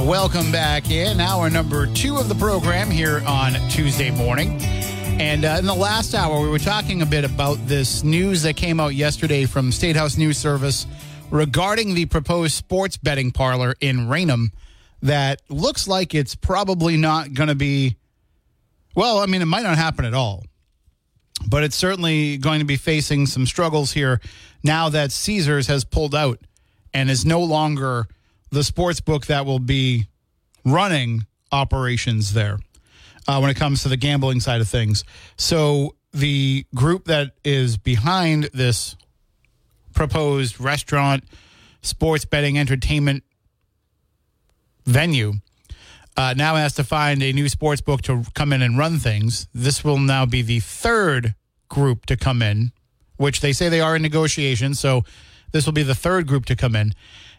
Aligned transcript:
And 0.00 0.08
welcome 0.08 0.50
back 0.50 0.90
in 0.90 1.20
hour 1.20 1.50
number 1.50 1.86
two 1.92 2.16
of 2.16 2.30
the 2.30 2.34
program 2.34 2.90
here 2.90 3.22
on 3.26 3.52
Tuesday 3.68 4.10
morning. 4.10 4.58
And 5.20 5.44
uh, 5.44 5.56
in 5.58 5.66
the 5.66 5.74
last 5.74 6.14
hour, 6.14 6.40
we 6.40 6.48
were 6.48 6.58
talking 6.58 7.02
a 7.02 7.06
bit 7.06 7.22
about 7.22 7.58
this 7.66 8.02
news 8.02 8.40
that 8.44 8.56
came 8.56 8.80
out 8.80 8.94
yesterday 8.94 9.44
from 9.44 9.70
State 9.70 9.96
House 9.96 10.16
News 10.16 10.38
Service 10.38 10.86
regarding 11.30 11.94
the 11.94 12.06
proposed 12.06 12.54
sports 12.54 12.96
betting 12.96 13.30
parlor 13.30 13.74
in 13.82 14.08
Raynham 14.08 14.52
that 15.02 15.42
looks 15.50 15.86
like 15.86 16.14
it's 16.14 16.34
probably 16.34 16.96
not 16.96 17.34
going 17.34 17.50
to 17.50 17.54
be, 17.54 17.96
well, 18.94 19.18
I 19.18 19.26
mean, 19.26 19.42
it 19.42 19.46
might 19.46 19.64
not 19.64 19.76
happen 19.76 20.06
at 20.06 20.14
all, 20.14 20.44
but 21.46 21.62
it's 21.62 21.76
certainly 21.76 22.38
going 22.38 22.60
to 22.60 22.66
be 22.66 22.76
facing 22.76 23.26
some 23.26 23.44
struggles 23.44 23.92
here 23.92 24.18
now 24.64 24.88
that 24.88 25.12
Caesars 25.12 25.66
has 25.66 25.84
pulled 25.84 26.14
out 26.14 26.38
and 26.94 27.10
is 27.10 27.26
no 27.26 27.42
longer 27.42 28.06
the 28.50 28.64
sports 28.64 29.00
book 29.00 29.26
that 29.26 29.46
will 29.46 29.58
be 29.58 30.06
running 30.64 31.26
operations 31.52 32.32
there 32.32 32.58
uh, 33.26 33.38
when 33.38 33.50
it 33.50 33.56
comes 33.56 33.82
to 33.82 33.88
the 33.88 33.96
gambling 33.96 34.40
side 34.40 34.60
of 34.60 34.68
things. 34.68 35.04
So 35.36 35.94
the 36.12 36.66
group 36.74 37.04
that 37.06 37.32
is 37.44 37.76
behind 37.76 38.50
this 38.52 38.96
proposed 39.94 40.60
restaurant, 40.60 41.24
sports 41.82 42.24
betting, 42.24 42.58
entertainment 42.58 43.22
venue 44.84 45.34
uh, 46.16 46.34
now 46.36 46.56
has 46.56 46.74
to 46.74 46.84
find 46.84 47.22
a 47.22 47.32
new 47.32 47.48
sports 47.48 47.80
book 47.80 48.02
to 48.02 48.24
come 48.34 48.52
in 48.52 48.62
and 48.62 48.76
run 48.76 48.98
things. 48.98 49.46
This 49.54 49.84
will 49.84 49.98
now 49.98 50.26
be 50.26 50.42
the 50.42 50.60
third 50.60 51.34
group 51.68 52.06
to 52.06 52.16
come 52.16 52.42
in, 52.42 52.72
which 53.16 53.40
they 53.40 53.52
say 53.52 53.68
they 53.68 53.80
are 53.80 53.96
in 53.96 54.02
negotiations. 54.02 54.80
So 54.80 55.04
this 55.52 55.66
will 55.66 55.72
be 55.72 55.82
the 55.82 55.94
third 55.94 56.26
group 56.26 56.46
to 56.46 56.56
come 56.56 56.74
in 56.74 56.92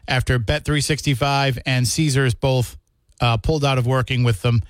after 0.08 0.40
Bet365 0.40 1.60
and 1.66 1.88
Caesars 1.88 2.34
both 2.34 2.78
uh, 3.20 3.38
pulled 3.38 3.64
out 3.64 3.78
of 3.78 3.86
working 3.86 4.24
with 4.24 4.42
them. 4.42 4.62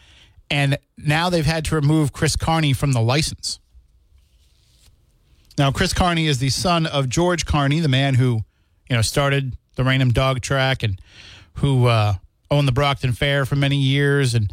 And 0.49 0.77
now 0.97 1.29
they've 1.29 1.45
had 1.45 1.65
to 1.65 1.75
remove 1.75 2.11
Chris 2.11 2.35
Carney 2.35 2.73
from 2.73 2.91
the 2.91 3.01
license. 3.01 3.59
Now, 5.57 5.71
Chris 5.71 5.93
Carney 5.93 6.27
is 6.27 6.39
the 6.39 6.49
son 6.49 6.85
of 6.85 7.07
George 7.07 7.45
Carney, 7.45 7.79
the 7.79 7.87
man 7.87 8.15
who, 8.15 8.41
you 8.89 8.95
know, 8.95 9.01
started 9.01 9.55
the 9.75 9.83
Raynham 9.83 10.11
Dog 10.11 10.41
Track 10.41 10.83
and 10.83 10.99
who 11.55 11.87
uh, 11.87 12.15
owned 12.49 12.67
the 12.67 12.73
Brockton 12.73 13.13
Fair 13.13 13.45
for 13.45 13.55
many 13.55 13.77
years 13.77 14.33
and 14.33 14.51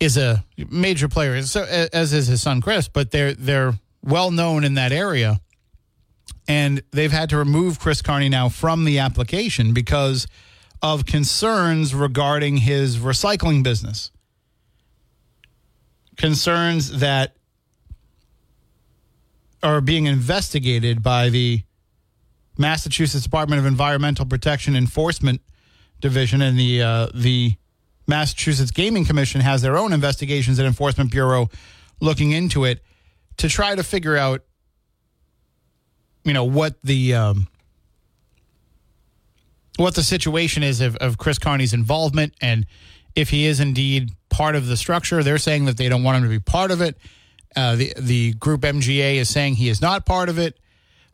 is 0.00 0.16
a 0.16 0.44
major 0.70 1.08
player, 1.08 1.40
so, 1.42 1.64
as 1.92 2.12
is 2.12 2.26
his 2.26 2.42
son 2.42 2.60
Chris. 2.60 2.88
But 2.88 3.10
they're 3.10 3.34
they're 3.34 3.74
well 4.02 4.30
known 4.30 4.64
in 4.64 4.74
that 4.74 4.92
area 4.92 5.40
and 6.48 6.82
they've 6.92 7.12
had 7.12 7.30
to 7.30 7.36
remove 7.36 7.78
Chris 7.78 8.02
Carney 8.02 8.28
now 8.28 8.48
from 8.48 8.84
the 8.84 8.98
application 8.98 9.72
because 9.72 10.26
of 10.82 11.06
concerns 11.06 11.94
regarding 11.94 12.58
his 12.58 12.98
recycling 12.98 13.62
business. 13.62 14.10
Concerns 16.16 17.00
that 17.00 17.36
are 19.62 19.80
being 19.80 20.06
investigated 20.06 21.02
by 21.02 21.28
the 21.28 21.62
Massachusetts 22.58 23.24
Department 23.24 23.58
of 23.58 23.66
Environmental 23.66 24.24
Protection 24.24 24.76
Enforcement 24.76 25.40
Division 26.00 26.42
and 26.42 26.58
the 26.58 26.82
uh, 26.82 27.08
the 27.14 27.54
Massachusetts 28.06 28.70
Gaming 28.70 29.04
Commission 29.04 29.40
has 29.40 29.62
their 29.62 29.76
own 29.76 29.92
investigations 29.92 30.58
and 30.58 30.68
enforcement 30.68 31.10
bureau 31.10 31.50
looking 32.00 32.32
into 32.32 32.64
it 32.64 32.82
to 33.38 33.48
try 33.48 33.74
to 33.74 33.82
figure 33.82 34.16
out 34.16 34.42
you 36.26 36.34
know 36.34 36.44
what 36.44 36.74
the 36.82 37.14
um, 37.14 37.48
what 39.76 39.94
the 39.94 40.02
situation 40.02 40.62
is 40.62 40.80
of, 40.80 40.96
of 40.96 41.16
Chris 41.16 41.38
Carney's 41.38 41.72
involvement 41.72 42.34
and 42.40 42.66
if 43.14 43.30
he 43.30 43.46
is 43.46 43.60
indeed 43.60 44.10
part 44.28 44.54
of 44.54 44.66
the 44.66 44.76
structure. 44.76 45.22
They're 45.22 45.38
saying 45.38 45.64
that 45.64 45.78
they 45.78 45.88
don't 45.88 46.02
want 46.02 46.18
him 46.18 46.24
to 46.24 46.28
be 46.28 46.38
part 46.38 46.70
of 46.70 46.82
it. 46.82 46.98
Uh, 47.54 47.76
the 47.76 47.94
the 47.98 48.32
group 48.34 48.60
MGA 48.60 49.14
is 49.14 49.30
saying 49.30 49.54
he 49.54 49.70
is 49.70 49.80
not 49.80 50.04
part 50.04 50.28
of 50.28 50.38
it. 50.38 50.58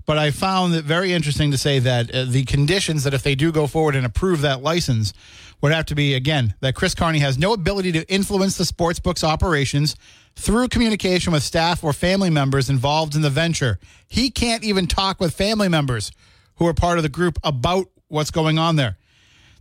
But 0.04 0.18
I 0.18 0.32
found 0.32 0.74
it 0.74 0.84
very 0.84 1.12
interesting 1.12 1.52
to 1.52 1.58
say 1.58 1.78
that 1.78 2.12
uh, 2.12 2.24
the 2.24 2.44
conditions 2.44 3.04
that 3.04 3.14
if 3.14 3.22
they 3.22 3.36
do 3.36 3.52
go 3.52 3.68
forward 3.68 3.94
and 3.94 4.04
approve 4.04 4.40
that 4.40 4.60
license 4.60 5.12
would 5.60 5.70
have 5.70 5.86
to 5.86 5.94
be 5.94 6.14
again 6.14 6.54
that 6.60 6.74
Chris 6.74 6.94
Carney 6.96 7.20
has 7.20 7.38
no 7.38 7.52
ability 7.52 7.92
to 7.92 8.12
influence 8.12 8.56
the 8.58 8.64
sportsbook's 8.64 9.22
operations 9.22 9.94
through 10.36 10.68
communication 10.68 11.32
with 11.32 11.42
staff 11.42 11.84
or 11.84 11.92
family 11.92 12.30
members 12.30 12.70
involved 12.70 13.14
in 13.14 13.22
the 13.22 13.30
venture. 13.30 13.78
He 14.08 14.30
can't 14.30 14.64
even 14.64 14.86
talk 14.86 15.20
with 15.20 15.34
family 15.34 15.68
members 15.68 16.12
who 16.56 16.66
are 16.66 16.74
part 16.74 16.98
of 16.98 17.02
the 17.02 17.08
group 17.08 17.38
about 17.42 17.86
what's 18.08 18.30
going 18.30 18.58
on 18.58 18.76
there. 18.76 18.96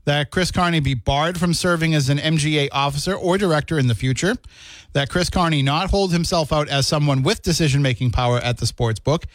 That 0.05 0.31
Chris 0.31 0.51
Carney 0.51 0.79
be 0.79 0.95
barred 0.95 1.39
from 1.39 1.53
serving 1.53 1.93
as 1.93 2.09
an 2.09 2.17
MGA 2.17 2.69
officer 2.71 3.13
or 3.13 3.37
director 3.37 3.77
in 3.77 3.87
the 3.87 3.93
future. 3.93 4.35
That 4.93 5.09
Chris 5.09 5.29
Carney 5.29 5.61
not 5.61 5.91
hold 5.91 6.11
himself 6.11 6.51
out 6.51 6.69
as 6.69 6.87
someone 6.87 7.21
with 7.21 7.43
decision 7.43 7.83
making 7.83 8.11
power 8.11 8.39
at 8.39 8.57
the 8.57 8.65
sports 8.65 8.99
book. 8.99 9.27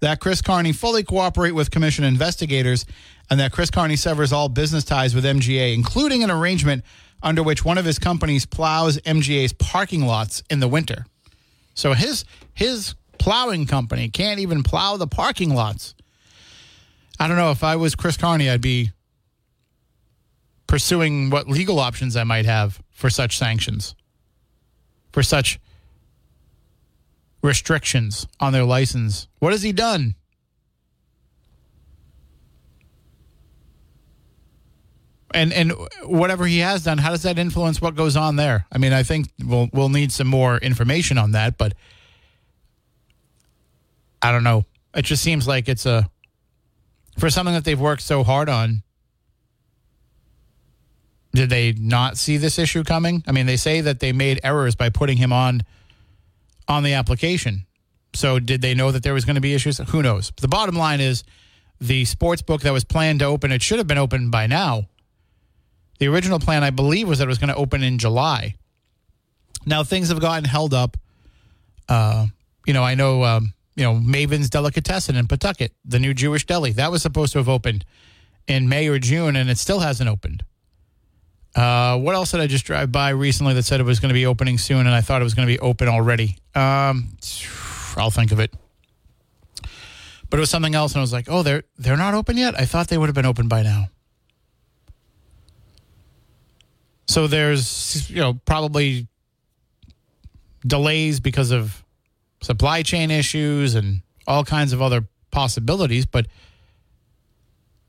That 0.00 0.20
Chris 0.20 0.40
Carney 0.40 0.72
fully 0.72 1.02
cooperate 1.02 1.52
with 1.52 1.70
commission 1.70 2.04
investigators. 2.04 2.86
And 3.30 3.38
that 3.40 3.52
Chris 3.52 3.70
Carney 3.70 3.96
severs 3.96 4.32
all 4.32 4.48
business 4.48 4.84
ties 4.84 5.14
with 5.14 5.24
MGA, 5.24 5.74
including 5.74 6.22
an 6.22 6.30
arrangement 6.30 6.84
under 7.24 7.42
which 7.42 7.64
one 7.64 7.78
of 7.78 7.84
his 7.84 7.98
companies 7.98 8.46
plows 8.46 8.98
MGA's 8.98 9.54
parking 9.54 10.06
lots 10.06 10.42
in 10.50 10.60
the 10.60 10.68
winter. 10.68 11.06
So 11.74 11.94
his 11.94 12.24
his 12.52 12.94
plowing 13.18 13.66
company 13.66 14.10
can't 14.10 14.38
even 14.38 14.62
plow 14.62 14.96
the 14.96 15.08
parking 15.08 15.54
lots. 15.54 15.94
I 17.18 17.26
don't 17.26 17.38
know 17.38 17.50
if 17.50 17.64
I 17.64 17.76
was 17.76 17.94
Chris 17.94 18.16
Carney, 18.16 18.50
I'd 18.50 18.60
be 18.60 18.90
pursuing 20.66 21.30
what 21.30 21.48
legal 21.48 21.80
options 21.80 22.16
I 22.16 22.24
might 22.24 22.44
have 22.44 22.80
for 22.90 23.08
such 23.08 23.38
sanctions, 23.38 23.94
for 25.12 25.22
such 25.22 25.58
restrictions 27.42 28.26
on 28.40 28.52
their 28.52 28.64
license. 28.64 29.28
What 29.38 29.52
has 29.52 29.62
he 29.62 29.72
done? 29.72 30.14
And 35.34 35.52
and 35.52 35.72
whatever 36.04 36.46
he 36.46 36.60
has 36.60 36.84
done, 36.84 36.96
how 36.96 37.10
does 37.10 37.24
that 37.24 37.38
influence 37.38 37.82
what 37.82 37.94
goes 37.96 38.16
on 38.16 38.36
there? 38.36 38.66
I 38.72 38.78
mean, 38.78 38.92
I 38.92 39.02
think 39.02 39.28
we'll 39.44 39.68
we'll 39.72 39.88
need 39.88 40.12
some 40.12 40.28
more 40.28 40.56
information 40.58 41.18
on 41.18 41.32
that, 41.32 41.58
but 41.58 41.74
I 44.22 44.32
don't 44.32 44.44
know. 44.44 44.64
It 44.94 45.04
just 45.04 45.22
seems 45.22 45.46
like 45.46 45.68
it's 45.68 45.84
a 45.84 46.08
for 47.18 47.28
something 47.28 47.54
that 47.54 47.64
they've 47.64 47.78
worked 47.78 48.02
so 48.02 48.22
hard 48.22 48.48
on. 48.48 48.82
Did 51.32 51.50
they 51.50 51.72
not 51.72 52.16
see 52.16 52.36
this 52.36 52.60
issue 52.60 52.84
coming? 52.84 53.24
I 53.26 53.32
mean, 53.32 53.46
they 53.46 53.56
say 53.56 53.80
that 53.80 53.98
they 53.98 54.12
made 54.12 54.40
errors 54.44 54.76
by 54.76 54.88
putting 54.88 55.16
him 55.16 55.32
on 55.32 55.62
on 56.68 56.84
the 56.84 56.94
application. 56.94 57.66
So, 58.14 58.38
did 58.38 58.62
they 58.62 58.74
know 58.74 58.92
that 58.92 59.02
there 59.02 59.14
was 59.14 59.24
going 59.24 59.34
to 59.34 59.40
be 59.40 59.54
issues? 59.54 59.78
Who 59.78 60.00
knows? 60.00 60.32
The 60.40 60.46
bottom 60.46 60.76
line 60.76 61.00
is 61.00 61.24
the 61.80 62.04
sports 62.04 62.40
book 62.40 62.60
that 62.60 62.72
was 62.72 62.84
planned 62.84 63.18
to 63.18 63.24
open, 63.24 63.50
it 63.50 63.60
should 63.60 63.78
have 63.78 63.88
been 63.88 63.98
open 63.98 64.30
by 64.30 64.46
now 64.46 64.86
The 65.98 66.08
original 66.08 66.38
plan, 66.38 66.64
I 66.64 66.70
believe, 66.70 67.08
was 67.08 67.18
that 67.18 67.24
it 67.24 67.28
was 67.28 67.38
going 67.38 67.48
to 67.48 67.56
open 67.56 67.82
in 67.82 67.98
July. 67.98 68.56
Now 69.66 69.84
things 69.84 70.08
have 70.08 70.20
gotten 70.20 70.44
held 70.44 70.74
up. 70.74 70.96
Uh, 71.88 72.26
you 72.66 72.72
know, 72.72 72.82
I 72.82 72.94
know, 72.94 73.24
um, 73.24 73.54
you 73.76 73.84
know, 73.84 73.94
Maven's 73.94 74.50
Delicatessen 74.50 75.16
in 75.16 75.26
Pawtucket, 75.26 75.72
the 75.84 75.98
new 75.98 76.14
Jewish 76.14 76.46
deli, 76.46 76.72
that 76.72 76.90
was 76.90 77.02
supposed 77.02 77.32
to 77.32 77.38
have 77.38 77.48
opened 77.48 77.84
in 78.46 78.68
May 78.68 78.88
or 78.88 78.98
June, 78.98 79.36
and 79.36 79.50
it 79.50 79.58
still 79.58 79.80
hasn't 79.80 80.08
opened. 80.08 80.44
Uh, 81.54 81.98
what 81.98 82.14
else 82.14 82.32
did 82.32 82.40
I 82.40 82.46
just 82.46 82.64
drive 82.64 82.90
by 82.90 83.10
recently 83.10 83.54
that 83.54 83.62
said 83.62 83.80
it 83.80 83.84
was 83.84 84.00
going 84.00 84.08
to 84.08 84.14
be 84.14 84.26
opening 84.26 84.58
soon, 84.58 84.80
and 84.80 84.90
I 84.90 85.00
thought 85.00 85.20
it 85.20 85.24
was 85.24 85.34
going 85.34 85.46
to 85.46 85.52
be 85.52 85.58
open 85.60 85.88
already? 85.88 86.38
Um, 86.54 87.16
I'll 87.96 88.10
think 88.10 88.32
of 88.32 88.40
it. 88.40 88.52
But 90.30 90.38
it 90.38 90.40
was 90.40 90.50
something 90.50 90.74
else, 90.74 90.92
and 90.92 90.98
I 90.98 91.02
was 91.02 91.12
like, 91.12 91.26
"Oh, 91.28 91.44
they're 91.44 91.62
they're 91.78 91.96
not 91.96 92.14
open 92.14 92.36
yet. 92.36 92.58
I 92.58 92.64
thought 92.64 92.88
they 92.88 92.98
would 92.98 93.06
have 93.06 93.14
been 93.14 93.26
open 93.26 93.46
by 93.46 93.62
now." 93.62 93.86
So 97.06 97.26
there's 97.26 98.10
you 98.10 98.20
know 98.20 98.34
probably 98.44 99.08
delays 100.66 101.20
because 101.20 101.50
of 101.50 101.84
supply 102.40 102.82
chain 102.82 103.10
issues 103.10 103.74
and 103.74 104.02
all 104.26 104.44
kinds 104.44 104.72
of 104.72 104.80
other 104.80 105.06
possibilities, 105.30 106.06
but 106.06 106.26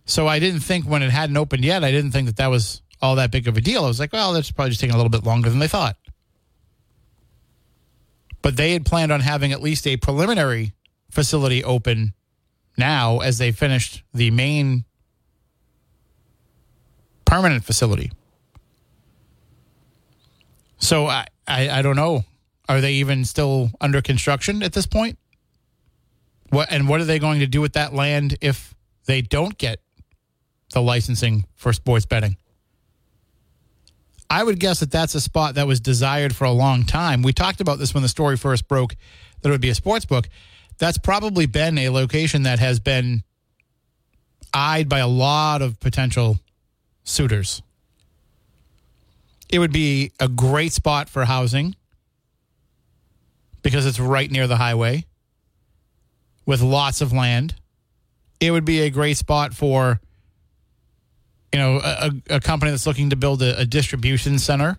so 0.06 0.28
I 0.28 0.40
didn't 0.40 0.60
think 0.60 0.86
when 0.86 1.02
it 1.02 1.10
hadn't 1.10 1.38
opened 1.38 1.66
yet, 1.66 1.84
I 1.84 1.92
didn't 1.92 2.12
think 2.12 2.28
that 2.28 2.38
that 2.38 2.48
was 2.48 2.82
all 3.02 3.16
that 3.16 3.32
big 3.32 3.48
of 3.48 3.58
a 3.58 3.62
deal. 3.62 3.84
I 3.84 3.88
was 3.88 4.00
like, 4.00 4.14
well, 4.14 4.34
that's 4.34 4.52
probably 4.52 4.70
just 4.70 4.82
taking 4.82 4.94
a 4.94 4.98
little 4.98 5.10
bit 5.10 5.24
longer 5.24 5.50
than 5.50 5.60
they 5.60 5.68
thought. 5.68 5.98
But 8.42 8.58
they 8.58 8.74
had 8.74 8.86
planned 8.86 9.12
on 9.12 9.22
having 9.22 9.52
at 9.52 9.62
least 9.62 9.88
a 9.88 9.98
preliminary 9.98 10.74
facility 11.10 11.64
open 11.64 12.14
now 12.78 13.20
as 13.20 13.38
they 13.38 13.52
finished 13.52 14.04
the 14.14 14.30
main 14.32 14.86
permanent 17.26 17.64
facility. 17.64 18.12
So 20.78 21.08
I, 21.08 21.28
I, 21.48 21.70
I 21.70 21.82
don't 21.82 21.96
know. 21.96 22.24
Are 22.68 22.82
they 22.82 22.94
even 22.94 23.26
still 23.26 23.70
under 23.80 24.02
construction 24.02 24.64
at 24.64 24.74
this 24.74 24.86
point? 24.86 25.18
What 26.50 26.72
and 26.72 26.88
what 26.88 27.02
are 27.02 27.06
they 27.06 27.20
going 27.20 27.40
to 27.40 27.48
do 27.48 27.62
with 27.62 27.74
that 27.74 27.94
land 27.94 28.38
if 28.42 28.74
they 29.06 29.22
don't 29.22 29.58
get 29.58 29.80
the 30.74 30.82
licensing 30.82 31.46
for 31.56 31.74
sports 31.74 32.06
betting? 32.06 32.38
I 34.30 34.44
would 34.44 34.60
guess 34.60 34.80
that 34.80 34.92
that's 34.92 35.14
a 35.16 35.22
spot 35.22 35.56
that 35.56 35.68
was 35.68 35.80
desired 35.80 36.36
for 36.36 36.46
a 36.46 36.52
long 36.52 36.84
time. 36.84 37.22
We 37.22 37.34
talked 37.34 37.62
about 37.62 37.78
this 37.78 37.94
when 37.94 38.04
the 38.04 38.10
story 38.10 38.38
first 38.38 38.68
broke 38.68 38.96
that 39.42 39.50
it 39.50 39.52
would 39.52 39.62
be 39.62 39.70
a 39.70 39.76
sports 39.76 40.06
book. 40.06 40.28
That's 40.78 40.98
probably 40.98 41.46
been 41.46 41.78
a 41.78 41.90
location 41.90 42.44
that 42.44 42.60
has 42.60 42.80
been 42.80 43.24
eyed 44.54 44.90
by 44.90 45.00
a 45.00 45.08
lot 45.08 45.62
of 45.62 45.80
potential 45.80 46.40
suitors. 47.04 47.62
It 49.56 49.60
would 49.60 49.72
be 49.72 50.12
a 50.20 50.28
great 50.28 50.74
spot 50.74 51.08
for 51.08 51.24
housing 51.24 51.78
because 53.62 53.86
it's 53.86 54.02
right 54.02 54.30
near 54.30 54.48
the 54.48 54.58
highway 54.58 55.06
with 56.46 56.62
lots 56.62 57.00
of 57.00 57.14
land. 57.14 57.56
It 58.42 58.52
would 58.52 58.66
be 58.66 58.82
a 58.82 58.90
great 58.90 59.16
spot 59.16 59.54
for 59.54 60.02
you 61.54 61.60
know 61.60 61.80
a, 61.82 62.12
a 62.32 62.40
company 62.42 62.72
that's 62.72 62.86
looking 62.86 63.12
to 63.12 63.16
build 63.16 63.42
a, 63.42 63.58
a 63.58 63.66
distribution 63.66 64.40
center 64.40 64.78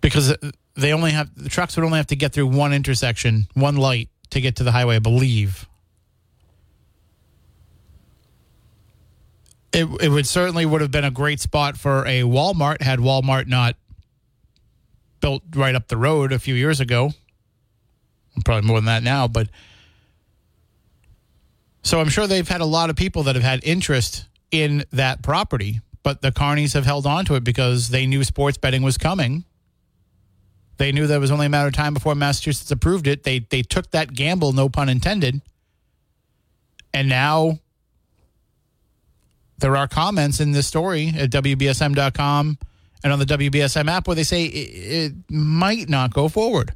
because 0.00 0.36
they 0.76 0.92
only 0.92 1.10
have 1.10 1.34
the 1.34 1.48
trucks 1.48 1.74
would 1.76 1.84
only 1.84 1.96
have 1.96 2.06
to 2.06 2.16
get 2.16 2.32
through 2.32 2.46
one 2.46 2.72
intersection, 2.72 3.48
one 3.54 3.74
light 3.74 4.08
to 4.30 4.40
get 4.40 4.54
to 4.54 4.62
the 4.62 4.70
highway, 4.70 4.94
I 4.94 5.00
believe. 5.00 5.66
It 9.72 9.86
it 10.00 10.08
would 10.08 10.26
certainly 10.26 10.64
would 10.64 10.80
have 10.80 10.90
been 10.90 11.04
a 11.04 11.10
great 11.10 11.40
spot 11.40 11.76
for 11.76 12.06
a 12.06 12.22
Walmart 12.22 12.82
had 12.82 12.98
Walmart 12.98 13.46
not 13.46 13.76
built 15.20 15.42
right 15.54 15.74
up 15.74 15.88
the 15.88 15.96
road 15.96 16.32
a 16.32 16.38
few 16.38 16.54
years 16.54 16.80
ago. 16.80 17.12
Probably 18.44 18.66
more 18.66 18.78
than 18.78 18.86
that 18.86 19.02
now, 19.02 19.28
but 19.28 19.48
so 21.82 22.00
I'm 22.00 22.08
sure 22.08 22.26
they've 22.26 22.48
had 22.48 22.60
a 22.60 22.66
lot 22.66 22.90
of 22.90 22.96
people 22.96 23.22
that 23.24 23.36
have 23.36 23.44
had 23.44 23.64
interest 23.64 24.26
in 24.50 24.84
that 24.92 25.22
property, 25.22 25.80
but 26.02 26.20
the 26.20 26.32
Carneys 26.32 26.74
have 26.74 26.84
held 26.84 27.06
on 27.06 27.24
to 27.26 27.34
it 27.36 27.44
because 27.44 27.90
they 27.90 28.06
knew 28.06 28.24
sports 28.24 28.58
betting 28.58 28.82
was 28.82 28.98
coming. 28.98 29.44
They 30.78 30.92
knew 30.92 31.06
that 31.06 31.14
it 31.14 31.18
was 31.20 31.30
only 31.30 31.46
a 31.46 31.48
matter 31.48 31.68
of 31.68 31.74
time 31.74 31.94
before 31.94 32.14
Massachusetts 32.14 32.70
approved 32.70 33.06
it. 33.06 33.22
They 33.22 33.38
they 33.38 33.62
took 33.62 33.90
that 33.92 34.12
gamble, 34.12 34.52
no 34.52 34.68
pun 34.68 34.88
intended. 34.88 35.40
And 36.92 37.08
now 37.08 37.60
there 39.58 39.76
are 39.76 39.88
comments 39.88 40.40
in 40.40 40.52
this 40.52 40.66
story 40.66 41.12
at 41.16 41.30
WBSM.com 41.30 42.58
and 43.02 43.12
on 43.12 43.18
the 43.18 43.24
WBSM 43.24 43.88
app 43.88 44.06
where 44.06 44.16
they 44.16 44.22
say 44.22 44.44
it, 44.44 45.12
it 45.12 45.14
might 45.30 45.88
not 45.88 46.12
go 46.12 46.28
forward. 46.28 46.72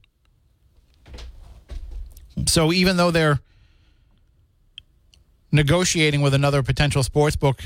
So 2.46 2.72
even 2.72 2.96
though 2.96 3.10
they're 3.10 3.40
negotiating 5.52 6.22
with 6.22 6.34
another 6.34 6.62
potential 6.62 7.02
sports 7.02 7.36
book 7.36 7.62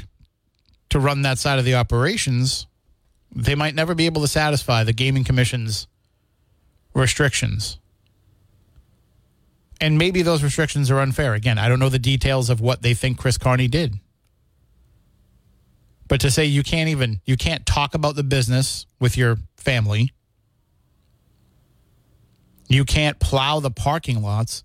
to 0.91 0.99
run 0.99 1.23
that 1.23 1.39
side 1.39 1.59
of 1.59 1.65
the 1.65 1.75
operations, 1.75 2.67
they 3.35 3.55
might 3.55 3.75
never 3.75 3.95
be 3.95 4.07
able 4.07 4.23
to 4.23 4.29
satisfy 4.29 4.85
the 4.85 4.93
gaming 4.93 5.25
commission's 5.25 5.87
restrictions. 6.95 7.79
And 9.81 9.99
maybe 9.99 10.23
those 10.23 10.43
restrictions 10.43 10.91
are 10.91 11.01
unfair. 11.01 11.35
Again, 11.35 11.59
I 11.59 11.69
don't 11.69 11.79
know 11.79 11.89
the 11.89 11.99
details 11.99 12.49
of 12.49 12.61
what 12.61 12.83
they 12.83 12.95
think 12.95 13.19
Chris 13.19 13.37
Carney 13.37 13.69
did. 13.69 13.99
But 16.09 16.21
to 16.21 16.31
say 16.31 16.45
you 16.45 16.62
can't 16.62 16.89
even 16.91 17.21
you 17.25 17.37
can't 17.37 17.65
talk 17.65 17.95
about 17.95 18.15
the 18.17 18.23
business 18.23 18.87
with 19.01 19.17
your 19.17 19.39
family. 19.56 20.12
You 22.69 22.85
can't 22.85 23.19
plow 23.19 23.61
the 23.61 23.71
parking 23.71 24.23
lots. 24.23 24.65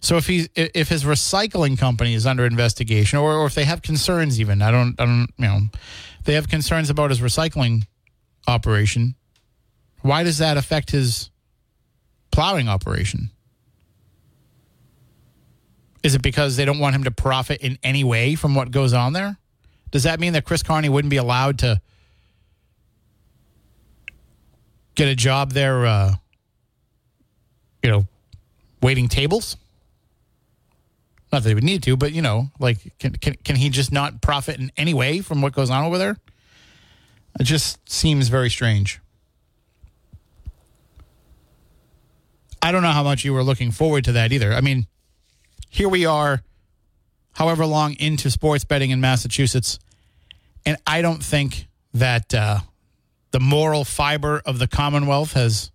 So 0.00 0.16
if 0.16 0.26
he's 0.26 0.48
if 0.54 0.88
his 0.88 1.04
recycling 1.04 1.78
company 1.78 2.14
is 2.14 2.26
under 2.26 2.44
investigation, 2.44 3.18
or, 3.18 3.34
or 3.34 3.46
if 3.46 3.54
they 3.54 3.64
have 3.64 3.82
concerns, 3.82 4.40
even 4.40 4.60
I 4.60 4.70
don't 4.70 5.00
I 5.00 5.06
don't 5.06 5.28
you 5.36 5.44
know, 5.46 5.60
they 6.24 6.34
have 6.34 6.48
concerns 6.48 6.90
about 6.90 7.10
his 7.10 7.20
recycling 7.20 7.84
operation. 8.48 9.14
Why 10.00 10.24
does 10.24 10.38
that 10.38 10.56
affect 10.56 10.90
his 10.90 11.30
plowing 12.32 12.68
operation? 12.68 13.30
Is 16.02 16.16
it 16.16 16.22
because 16.22 16.56
they 16.56 16.64
don't 16.64 16.80
want 16.80 16.96
him 16.96 17.04
to 17.04 17.12
profit 17.12 17.60
in 17.60 17.78
any 17.84 18.02
way 18.02 18.34
from 18.34 18.56
what 18.56 18.72
goes 18.72 18.92
on 18.92 19.12
there? 19.12 19.38
Does 19.92 20.02
that 20.02 20.18
mean 20.18 20.32
that 20.32 20.44
Chris 20.44 20.62
Carney 20.62 20.88
wouldn't 20.88 21.10
be 21.10 21.18
allowed 21.18 21.60
to 21.60 21.80
get 24.94 25.06
a 25.06 25.14
job 25.14 25.52
there, 25.52 25.86
uh, 25.86 26.14
you 27.82 27.90
know, 27.90 28.06
waiting 28.82 29.06
tables? 29.06 29.56
Not 31.30 31.42
that 31.42 31.48
he 31.48 31.54
would 31.54 31.62
need 31.62 31.82
to, 31.84 31.96
but, 31.96 32.12
you 32.12 32.22
know, 32.22 32.50
like, 32.58 32.98
can, 32.98 33.12
can, 33.12 33.34
can 33.44 33.56
he 33.56 33.68
just 33.68 33.92
not 33.92 34.20
profit 34.20 34.58
in 34.58 34.72
any 34.76 34.92
way 34.92 35.20
from 35.20 35.40
what 35.40 35.52
goes 35.52 35.70
on 35.70 35.84
over 35.84 35.98
there? 35.98 36.16
It 37.38 37.44
just 37.44 37.88
seems 37.88 38.28
very 38.28 38.50
strange. 38.50 39.00
I 42.60 42.72
don't 42.72 42.82
know 42.82 42.90
how 42.90 43.02
much 43.02 43.24
you 43.24 43.32
were 43.34 43.42
looking 43.42 43.70
forward 43.72 44.04
to 44.04 44.12
that 44.12 44.32
either. 44.32 44.52
I 44.54 44.60
mean, 44.60 44.86
here 45.68 45.88
we 45.88 46.06
are, 46.06 46.42
however 47.32 47.66
long 47.66 47.94
into 47.94 48.30
sports 48.30 48.64
betting 48.64 48.90
in 48.90 49.00
Massachusetts, 49.00 49.78
and 50.64 50.76
I 50.86 51.02
don't 51.02 51.22
think 51.22 51.66
that 51.94 52.34
uh, 52.34 52.60
the 53.32 53.40
moral 53.40 53.84
fiber 53.84 54.42
of 54.44 54.58
the 54.58 54.66
Commonwealth 54.66 55.32
has 55.32 55.70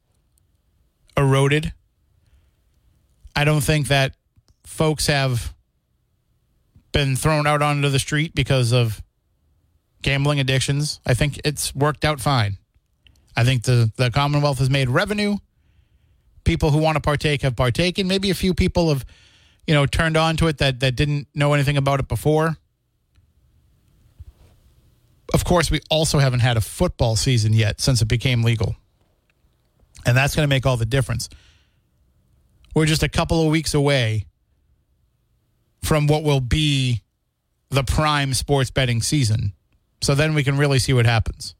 eroded. 1.15 1.73
I 3.35 3.43
don't 3.43 3.61
think 3.61 3.87
that 3.87 4.15
folks 4.65 5.07
have 5.07 5.53
been 6.91 7.15
thrown 7.15 7.45
out 7.45 7.61
onto 7.61 7.89
the 7.89 7.99
street 7.99 8.33
because 8.33 8.71
of 8.71 9.03
gambling 10.01 10.39
addictions. 10.39 10.99
I 11.05 11.13
think 11.13 11.39
it's 11.43 11.75
worked 11.75 12.05
out 12.05 12.19
fine. 12.19 12.57
I 13.35 13.43
think 13.43 13.63
the, 13.63 13.91
the 13.97 14.09
Commonwealth 14.09 14.59
has 14.59 14.69
made 14.69 14.89
revenue 14.89 15.37
people 16.47 16.71
who 16.71 16.79
want 16.79 16.95
to 16.95 17.01
partake 17.01 17.41
have 17.43 17.55
partaken. 17.55 18.07
Maybe 18.07 18.31
a 18.31 18.33
few 18.33 18.53
people 18.53 18.89
have, 18.89 19.05
you 19.67 19.74
know, 19.74 19.86
turned 19.86 20.17
on 20.17 20.38
to 20.38 20.47
it 20.47 20.57
that, 20.59 20.79
that 20.79 20.95
didn't 20.95 21.27
know 21.36 21.53
anything 21.53 21.77
about 21.77 22.00
it 22.00 22.07
before. 22.07 22.57
Of 25.33 25.43
course, 25.43 25.69
we 25.69 25.81
also 25.89 26.19
haven't 26.19 26.39
had 26.39 26.55
a 26.55 26.62
football 26.62 27.17
season 27.17 27.51
yet 27.51 27.81
since 27.81 28.01
it 28.01 28.07
became 28.07 28.43
legal. 28.43 28.77
And 30.05 30.15
that's 30.15 30.36
going 30.36 30.45
to 30.45 30.50
make 30.50 30.65
all 30.65 30.77
the 30.77 30.86
difference. 30.86 31.27
We're 32.74 32.86
just 32.86 33.03
a 33.03 33.09
couple 33.09 33.43
of 33.43 33.51
weeks 33.51 33.74
away 33.74 34.25
from 35.83 36.07
what 36.07 36.24
will 36.24 36.39
be 36.39 37.01
the 37.69 37.83
prime 37.83 38.33
sports 38.33 38.71
betting 38.71 39.01
season. 39.01 39.53
So 40.01 40.15
then 40.15 40.33
we 40.33 40.43
can 40.43 40.57
really 40.57 40.79
see 40.79 40.93
what 40.93 41.05
happens. 41.05 41.55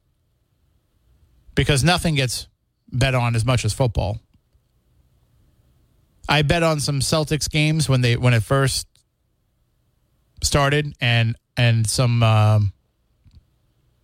Because 1.54 1.84
nothing 1.84 2.14
gets 2.14 2.46
bet 2.90 3.14
on 3.14 3.34
as 3.34 3.44
much 3.44 3.64
as 3.64 3.74
football. 3.74 4.18
I 6.28 6.42
bet 6.42 6.62
on 6.62 6.80
some 6.80 7.00
Celtics 7.00 7.50
games 7.50 7.88
when 7.88 8.02
they 8.02 8.16
when 8.16 8.34
it 8.34 8.42
first 8.42 8.86
started 10.42 10.94
and 11.00 11.36
and 11.56 11.88
some 11.88 12.22
um, 12.22 12.72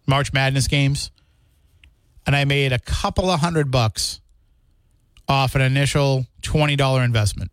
March 0.07 0.33
Madness 0.33 0.67
games, 0.67 1.11
and 2.27 2.35
I 2.35 2.45
made 2.45 2.73
a 2.73 2.79
couple 2.79 3.31
of 3.31 3.41
hundred 3.41 3.71
bucks 3.71 4.21
off 5.29 5.55
an 5.55 5.61
initial 5.61 6.27
twenty 6.43 6.77
dollar 6.77 7.03
investment. 7.03 7.51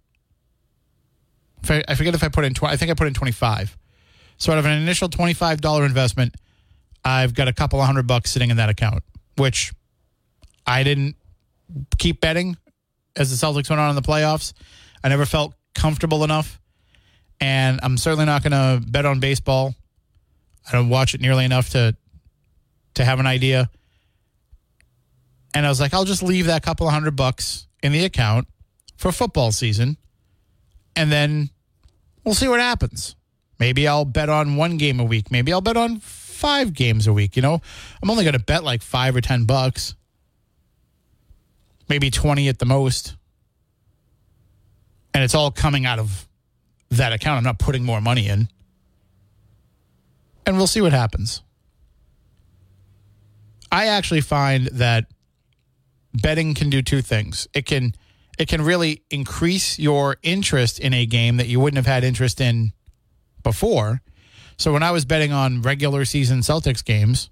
I, 1.70 1.84
I 1.88 1.96
forget 1.96 2.16
if 2.16 2.24
I 2.24 2.30
put 2.30 2.46
in 2.46 2.54
twenty. 2.54 2.74
I 2.74 2.78
think 2.78 2.92
I 2.92 2.94
put 2.94 3.08
in 3.08 3.13
twenty 3.13 3.34
five. 3.34 3.78
So 4.38 4.51
out 4.54 4.58
of 4.58 4.66
an 4.66 4.82
initial 4.82 5.10
twenty 5.10 5.34
five 5.34 5.60
dollar 5.60 5.86
investment, 5.86 6.36
I've 7.04 7.34
got 7.34 7.48
a 7.48 7.54
couple 7.54 7.80
of 7.80 7.86
hundred 7.86 8.08
bucks 8.08 8.32
sitting 8.32 8.50
in 8.50 8.58
that 8.58 8.70
account, 8.70 9.04
which 9.36 9.74
I 10.66 10.84
didn't 10.84 11.16
keep 11.98 12.22
betting 12.22 12.58
as 13.15 13.30
the 13.30 13.46
Celtics 13.46 13.70
went 13.70 13.80
on 13.80 13.89
in 13.89 13.96
the 13.96 14.01
playoffs. 14.01 14.53
I 15.03 15.10
never 15.10 15.25
felt 15.25 15.53
comfortable 15.74 16.24
enough, 16.24 16.60
and 17.39 17.80
I'm 17.84 17.98
certainly 17.98 18.25
not 18.25 18.44
going 18.44 18.51
to 18.51 18.86
bet 18.86 19.06
on 19.06 19.20
baseball. 19.20 19.75
I 20.68 20.72
don't 20.72 20.89
watch 20.89 21.15
it 21.15 21.22
nearly 21.22 21.46
enough 21.46 21.70
to 21.72 21.96
to 22.96 23.06
have 23.06 23.20
an 23.20 23.27
idea. 23.27 23.70
And 25.53 25.65
I 25.65 25.70
was 25.70 25.80
like, 25.80 25.94
I'll 25.94 26.06
just 26.06 26.24
leave 26.24 26.46
that 26.48 26.63
couple 26.63 26.88
of 26.88 26.94
hundred 26.94 27.15
bucks 27.15 27.68
in 27.82 27.91
the 27.91 28.06
account 28.06 28.48
for 28.98 29.12
football 29.12 29.51
season, 29.51 29.98
and 30.96 31.12
then 31.12 31.50
we'll 32.24 32.36
see 32.36 32.48
what 32.48 32.60
happens. 32.60 33.15
Maybe 33.60 33.88
I'll 33.88 34.06
bet 34.06 34.30
on 34.30 34.56
one 34.56 34.77
game 34.77 35.00
a 35.00 35.03
week. 35.03 35.32
Maybe 35.32 35.53
I'll 35.53 35.62
bet 35.62 35.77
on 35.77 36.00
five 36.00 36.74
games 36.74 37.06
a 37.06 37.13
week. 37.13 37.36
You 37.36 37.44
know, 37.44 37.62
I'm 38.01 38.10
only 38.10 38.24
going 38.24 38.34
to 38.34 38.39
bet 38.39 38.63
like 38.63 38.82
five 38.82 39.15
or 39.15 39.22
10 39.22 39.46
bucks, 39.46 39.94
maybe 41.91 42.10
20 42.10 42.48
at 42.48 42.57
the 42.57 42.65
most. 42.65 43.17
And 45.13 45.25
it's 45.25 45.36
all 45.36 45.51
coming 45.51 45.86
out 45.86 46.00
of 46.00 46.25
that 46.89 47.12
account. 47.12 47.36
I'm 47.36 47.43
not 47.43 47.60
putting 47.60 47.83
more 47.83 48.00
money 48.00 48.29
in. 48.29 48.48
And 50.45 50.55
we'll 50.55 50.67
see 50.67 50.79
what 50.79 50.93
happens. 50.93 51.41
I 53.74 53.88
actually 53.88 54.21
find 54.21 54.67
that 54.67 55.07
betting 56.13 56.53
can 56.53 56.69
do 56.69 56.81
two 56.81 57.01
things. 57.01 57.50
It 57.53 57.65
can 57.65 57.93
it 58.39 58.48
can 58.48 58.62
really 58.62 59.03
increase 59.10 59.77
your 59.77 60.15
interest 60.24 60.79
in 60.79 60.93
a 60.93 61.05
game 61.05 61.36
that 61.38 61.48
you 61.48 61.60
wouldn't 61.60 61.75
have 61.75 61.93
had 61.93 62.05
interest 62.05 62.39
in 62.39 62.71
before. 63.43 64.01
So 64.55 64.71
when 64.71 64.81
I 64.81 64.91
was 64.91 65.03
betting 65.03 65.33
on 65.33 65.62
regular 65.62 66.05
season 66.05 66.39
Celtics 66.39 66.86
games, 66.86 67.29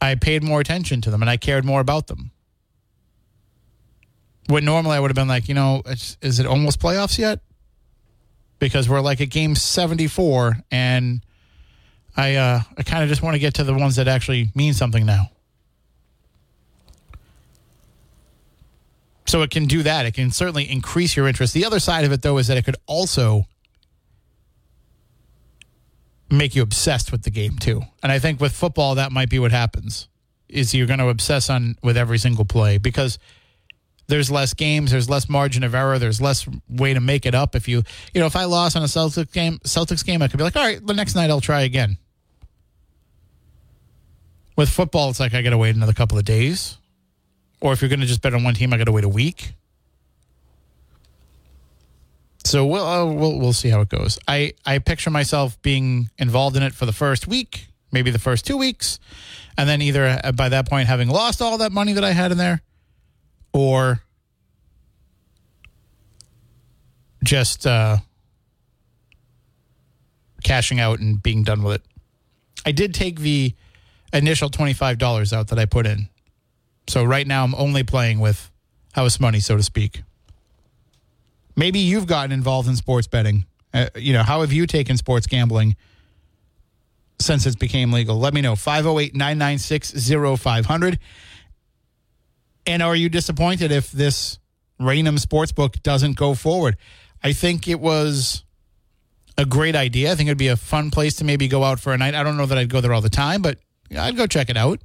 I 0.00 0.14
paid 0.14 0.42
more 0.42 0.60
attention 0.60 1.02
to 1.02 1.10
them 1.10 1.20
and 1.20 1.28
I 1.28 1.36
cared 1.36 1.66
more 1.66 1.80
about 1.80 2.06
them. 2.06 2.30
When 4.48 4.64
normally 4.64 4.96
I 4.96 5.00
would 5.00 5.10
have 5.10 5.16
been 5.16 5.28
like, 5.28 5.48
you 5.48 5.54
know, 5.54 5.82
is 5.86 6.38
it 6.38 6.46
almost 6.46 6.80
playoffs 6.80 7.18
yet? 7.18 7.40
Because 8.58 8.88
we're 8.88 9.00
like 9.00 9.20
at 9.20 9.30
game 9.30 9.54
74 9.54 10.58
and 10.70 11.20
I 12.16 12.36
uh, 12.36 12.60
I 12.78 12.82
kind 12.82 13.02
of 13.02 13.08
just 13.08 13.22
want 13.22 13.34
to 13.34 13.38
get 13.38 13.54
to 13.54 13.64
the 13.64 13.74
ones 13.74 13.96
that 13.96 14.08
actually 14.08 14.50
mean 14.54 14.72
something 14.72 15.04
now. 15.04 15.30
So 19.26 19.42
it 19.42 19.50
can 19.50 19.66
do 19.66 19.82
that. 19.82 20.06
It 20.06 20.14
can 20.14 20.30
certainly 20.30 20.70
increase 20.70 21.16
your 21.16 21.26
interest. 21.26 21.52
The 21.52 21.64
other 21.64 21.80
side 21.80 22.04
of 22.04 22.12
it, 22.12 22.22
though, 22.22 22.38
is 22.38 22.46
that 22.46 22.56
it 22.56 22.64
could 22.64 22.76
also 22.86 23.46
make 26.30 26.54
you 26.54 26.62
obsessed 26.62 27.12
with 27.12 27.22
the 27.22 27.30
game 27.30 27.58
too. 27.58 27.82
And 28.02 28.12
I 28.12 28.18
think 28.18 28.40
with 28.40 28.52
football, 28.52 28.94
that 28.94 29.12
might 29.12 29.28
be 29.28 29.38
what 29.38 29.50
happens. 29.50 30.08
Is 30.48 30.74
you're 30.74 30.86
going 30.86 31.00
to 31.00 31.08
obsess 31.08 31.50
on 31.50 31.76
with 31.82 31.96
every 31.96 32.18
single 32.18 32.44
play 32.44 32.78
because 32.78 33.18
there's 34.08 34.30
less 34.30 34.54
games, 34.54 34.92
there's 34.92 35.10
less 35.10 35.28
margin 35.28 35.64
of 35.64 35.74
error, 35.74 35.98
there's 35.98 36.20
less 36.20 36.46
way 36.68 36.94
to 36.94 37.00
make 37.00 37.26
it 37.26 37.34
up. 37.34 37.56
If 37.56 37.68
you, 37.68 37.82
you 38.14 38.20
know, 38.20 38.26
if 38.26 38.36
I 38.36 38.44
lost 38.44 38.76
on 38.76 38.82
a 38.82 38.86
Celtics 38.86 39.32
game, 39.32 39.58
Celtics 39.64 40.04
game, 40.04 40.22
I 40.22 40.28
could 40.28 40.38
be 40.38 40.44
like, 40.44 40.56
all 40.56 40.64
right, 40.64 40.84
the 40.84 40.94
next 40.94 41.14
night 41.14 41.30
I'll 41.30 41.40
try 41.40 41.62
again. 41.62 41.98
With 44.56 44.68
football, 44.68 45.10
it's 45.10 45.20
like 45.20 45.34
I 45.34 45.42
got 45.42 45.50
to 45.50 45.58
wait 45.58 45.74
another 45.74 45.92
couple 45.92 46.16
of 46.16 46.24
days. 46.24 46.78
Or 47.60 47.72
if 47.72 47.82
you're 47.82 47.88
going 47.88 48.00
to 48.00 48.06
just 48.06 48.22
bet 48.22 48.32
on 48.32 48.44
one 48.44 48.54
team, 48.54 48.72
I 48.72 48.78
got 48.78 48.84
to 48.84 48.92
wait 48.92 49.04
a 49.04 49.08
week. 49.08 49.52
So 52.44 52.64
we'll, 52.64 52.84
uh, 52.84 53.04
we'll 53.04 53.40
we'll 53.40 53.52
see 53.52 53.70
how 53.70 53.80
it 53.80 53.88
goes. 53.88 54.20
I 54.28 54.52
I 54.64 54.78
picture 54.78 55.10
myself 55.10 55.60
being 55.62 56.10
involved 56.16 56.56
in 56.56 56.62
it 56.62 56.74
for 56.74 56.86
the 56.86 56.92
first 56.92 57.26
week, 57.26 57.66
maybe 57.90 58.12
the 58.12 58.20
first 58.20 58.46
two 58.46 58.56
weeks, 58.56 59.00
and 59.58 59.68
then 59.68 59.82
either 59.82 60.20
uh, 60.22 60.30
by 60.30 60.48
that 60.50 60.68
point 60.68 60.86
having 60.86 61.08
lost 61.08 61.42
all 61.42 61.58
that 61.58 61.72
money 61.72 61.92
that 61.94 62.04
I 62.04 62.12
had 62.12 62.30
in 62.30 62.38
there, 62.38 62.62
or 63.56 64.02
just 67.24 67.66
uh, 67.66 67.96
cashing 70.44 70.78
out 70.78 71.00
and 71.00 71.22
being 71.22 71.42
done 71.42 71.62
with 71.62 71.76
it. 71.76 71.82
I 72.66 72.72
did 72.72 72.94
take 72.94 73.20
the 73.20 73.54
initial 74.12 74.50
twenty 74.50 74.74
five 74.74 74.98
dollars 74.98 75.32
out 75.32 75.48
that 75.48 75.58
I 75.58 75.64
put 75.64 75.86
in, 75.86 76.08
so 76.86 77.02
right 77.02 77.26
now 77.26 77.44
I'm 77.44 77.54
only 77.54 77.82
playing 77.82 78.20
with 78.20 78.50
house 78.92 79.18
money, 79.18 79.40
so 79.40 79.56
to 79.56 79.62
speak. 79.62 80.02
Maybe 81.56 81.78
you've 81.78 82.06
gotten 82.06 82.32
involved 82.32 82.68
in 82.68 82.76
sports 82.76 83.06
betting. 83.06 83.46
Uh, 83.72 83.88
you 83.96 84.12
know, 84.12 84.22
how 84.22 84.42
have 84.42 84.52
you 84.52 84.66
taken 84.66 84.96
sports 84.98 85.26
gambling 85.26 85.76
since 87.18 87.46
it 87.46 87.58
became 87.58 87.92
legal? 87.92 88.18
Let 88.18 88.34
me 88.34 88.42
know. 88.42 88.54
508 88.54 89.14
996 89.14 90.10
0500. 90.40 90.98
And 92.66 92.82
are 92.82 92.96
you 92.96 93.08
disappointed 93.08 93.70
if 93.70 93.92
this 93.92 94.38
Raynham 94.80 95.16
Sportsbook 95.16 95.82
doesn't 95.82 96.16
go 96.16 96.34
forward? 96.34 96.76
I 97.22 97.32
think 97.32 97.68
it 97.68 97.80
was 97.80 98.44
a 99.38 99.44
great 99.44 99.76
idea. 99.76 100.12
I 100.12 100.14
think 100.14 100.28
it'd 100.28 100.38
be 100.38 100.48
a 100.48 100.56
fun 100.56 100.90
place 100.90 101.16
to 101.16 101.24
maybe 101.24 101.48
go 101.48 101.62
out 101.62 101.80
for 101.80 101.92
a 101.92 101.98
night. 101.98 102.14
I 102.14 102.22
don't 102.22 102.36
know 102.36 102.46
that 102.46 102.58
I'd 102.58 102.68
go 102.68 102.80
there 102.80 102.92
all 102.92 103.00
the 103.00 103.10
time, 103.10 103.42
but 103.42 103.58
I'd 103.96 104.16
go 104.16 104.26
check 104.26 104.50
it 104.50 104.56
out. 104.56 104.80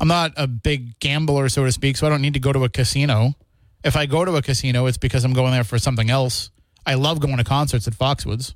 I'm 0.00 0.08
not 0.08 0.32
a 0.36 0.46
big 0.46 0.98
gambler, 1.00 1.48
so 1.48 1.64
to 1.64 1.72
speak, 1.72 1.96
so 1.96 2.06
I 2.06 2.10
don't 2.10 2.22
need 2.22 2.34
to 2.34 2.40
go 2.40 2.52
to 2.52 2.64
a 2.64 2.68
casino. 2.68 3.34
If 3.84 3.96
I 3.96 4.06
go 4.06 4.24
to 4.24 4.34
a 4.36 4.42
casino, 4.42 4.86
it's 4.86 4.98
because 4.98 5.24
I'm 5.24 5.32
going 5.32 5.52
there 5.52 5.64
for 5.64 5.78
something 5.78 6.10
else. 6.10 6.50
I 6.86 6.94
love 6.94 7.20
going 7.20 7.36
to 7.36 7.44
concerts 7.44 7.86
at 7.86 7.94
Foxwoods, 7.94 8.54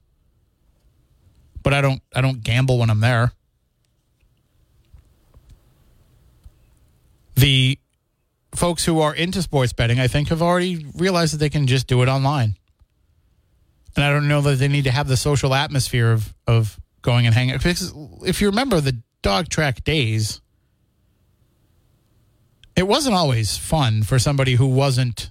but 1.63 1.73
I 1.73 1.81
don't 1.81 2.03
I 2.15 2.21
don't 2.21 2.43
gamble 2.43 2.79
when 2.79 2.91
I'm 2.91 3.01
there. 3.01 3.33
The 7.37 7.79
folks 8.55 8.85
who 8.85 9.01
are 9.01 9.15
into 9.15 9.43
sports 9.43 9.73
betting, 9.73 10.01
I 10.01 10.09
think, 10.09 10.29
have 10.29 10.43
already 10.43 10.87
realized 10.95 11.35
that 11.35 11.39
they 11.39 11.51
can 11.51 11.67
just 11.67 11.87
do 11.87 12.03
it 12.03 12.09
online. 12.09 12.57
And 13.95 14.05
I 14.05 14.11
don't 14.11 14.29
know 14.29 14.41
that 14.43 14.57
they 14.57 14.69
need 14.69 14.85
to 14.85 14.91
have 14.91 15.09
the 15.09 15.17
social 15.17 15.55
atmosphere 15.55 16.13
of 16.13 16.35
of 16.47 16.79
going 17.03 17.25
and 17.27 17.35
hanging. 17.35 17.59
If 18.27 18.41
you 18.41 18.49
remember 18.49 18.81
the 18.81 19.01
dog 19.23 19.49
track 19.49 19.85
days, 19.85 20.41
it 22.77 22.87
wasn't 22.87 23.15
always 23.15 23.57
fun 23.57 24.03
for 24.03 24.19
somebody 24.19 24.55
who 24.55 24.67
wasn't 24.67 25.31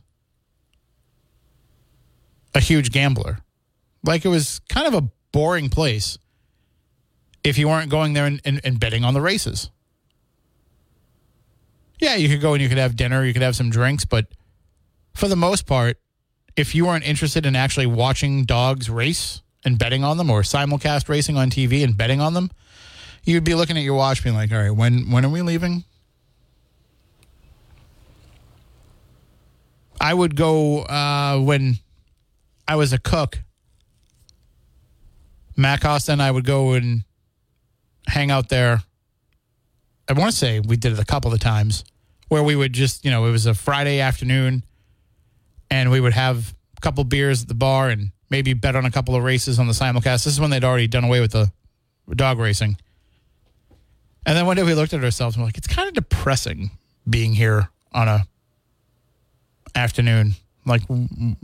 a 2.55 2.59
huge 2.59 2.91
gambler. 2.91 3.39
Like 4.03 4.25
it 4.25 4.29
was 4.29 4.61
kind 4.69 4.87
of 4.87 4.93
a 4.93 5.09
boring 5.31 5.69
place 5.69 6.17
if 7.43 7.57
you 7.57 7.67
weren't 7.67 7.91
going 7.91 8.13
there 8.13 8.25
and, 8.25 8.41
and, 8.45 8.61
and, 8.63 8.79
betting 8.79 9.03
on 9.03 9.13
the 9.13 9.21
races. 9.21 9.69
Yeah, 11.99 12.15
you 12.15 12.29
could 12.29 12.41
go 12.41 12.53
and 12.53 12.61
you 12.61 12.69
could 12.69 12.77
have 12.77 12.95
dinner, 12.95 13.23
you 13.23 13.33
could 13.33 13.41
have 13.41 13.55
some 13.55 13.69
drinks, 13.69 14.05
but 14.05 14.27
for 15.13 15.27
the 15.27 15.35
most 15.35 15.65
part, 15.65 15.97
if 16.55 16.75
you 16.75 16.85
weren't 16.85 17.05
interested 17.05 17.45
in 17.45 17.55
actually 17.55 17.85
watching 17.85 18.43
dogs 18.43 18.89
race 18.89 19.41
and 19.63 19.77
betting 19.77 20.03
on 20.03 20.17
them 20.17 20.29
or 20.29 20.41
simulcast 20.41 21.09
racing 21.09 21.37
on 21.37 21.49
TV 21.49 21.83
and 21.83 21.97
betting 21.97 22.21
on 22.21 22.33
them, 22.33 22.51
you'd 23.23 23.43
be 23.43 23.55
looking 23.55 23.77
at 23.77 23.83
your 23.83 23.95
watch 23.95 24.23
being 24.23 24.35
like, 24.35 24.51
all 24.51 24.57
right, 24.57 24.71
when 24.71 25.09
when 25.11 25.25
are 25.25 25.29
we 25.29 25.41
leaving? 25.41 25.83
I 29.99 30.13
would 30.13 30.35
go 30.35 30.83
uh, 30.83 31.39
when 31.39 31.79
I 32.67 32.75
was 32.75 32.93
a 32.93 32.99
cook. 32.99 33.39
Matt 35.57 35.81
Costa 35.81 36.11
and 36.11 36.21
I 36.21 36.29
would 36.29 36.45
go 36.45 36.73
and 36.73 37.03
hang 38.07 38.29
out 38.29 38.49
there. 38.49 38.83
I 40.07 40.13
want 40.13 40.31
to 40.31 40.37
say 40.37 40.59
we 40.59 40.77
did 40.77 40.93
it 40.93 40.99
a 40.99 41.05
couple 41.05 41.33
of 41.33 41.39
times 41.39 41.83
where 42.27 42.43
we 42.43 42.55
would 42.55 42.73
just, 42.73 43.05
you 43.05 43.11
know, 43.11 43.25
it 43.25 43.31
was 43.31 43.45
a 43.45 43.53
Friday 43.53 43.99
afternoon 43.99 44.63
and 45.69 45.91
we 45.91 45.99
would 45.99 46.13
have 46.13 46.53
a 46.77 46.81
couple 46.81 47.03
beers 47.03 47.43
at 47.43 47.47
the 47.47 47.55
bar 47.55 47.89
and 47.89 48.11
maybe 48.29 48.53
bet 48.53 48.75
on 48.75 48.85
a 48.85 48.91
couple 48.91 49.15
of 49.15 49.23
races 49.23 49.59
on 49.59 49.67
the 49.67 49.73
simulcast. 49.73 50.23
This 50.23 50.27
is 50.27 50.39
when 50.39 50.49
they'd 50.49 50.63
already 50.63 50.87
done 50.87 51.03
away 51.03 51.21
with 51.21 51.31
the 51.31 51.51
dog 52.15 52.37
racing. 52.39 52.77
And 54.25 54.35
then 54.37 54.45
one 54.45 54.55
day 54.57 54.63
we 54.63 54.73
looked 54.73 54.93
at 54.93 55.03
ourselves 55.03 55.35
and 55.35 55.43
we're 55.43 55.47
like, 55.47 55.57
it's 55.57 55.67
kind 55.67 55.87
of 55.87 55.93
depressing 55.93 56.71
being 57.07 57.33
here 57.33 57.69
on 57.93 58.07
a 58.07 58.27
afternoon. 59.75 60.35
Like, 60.65 60.81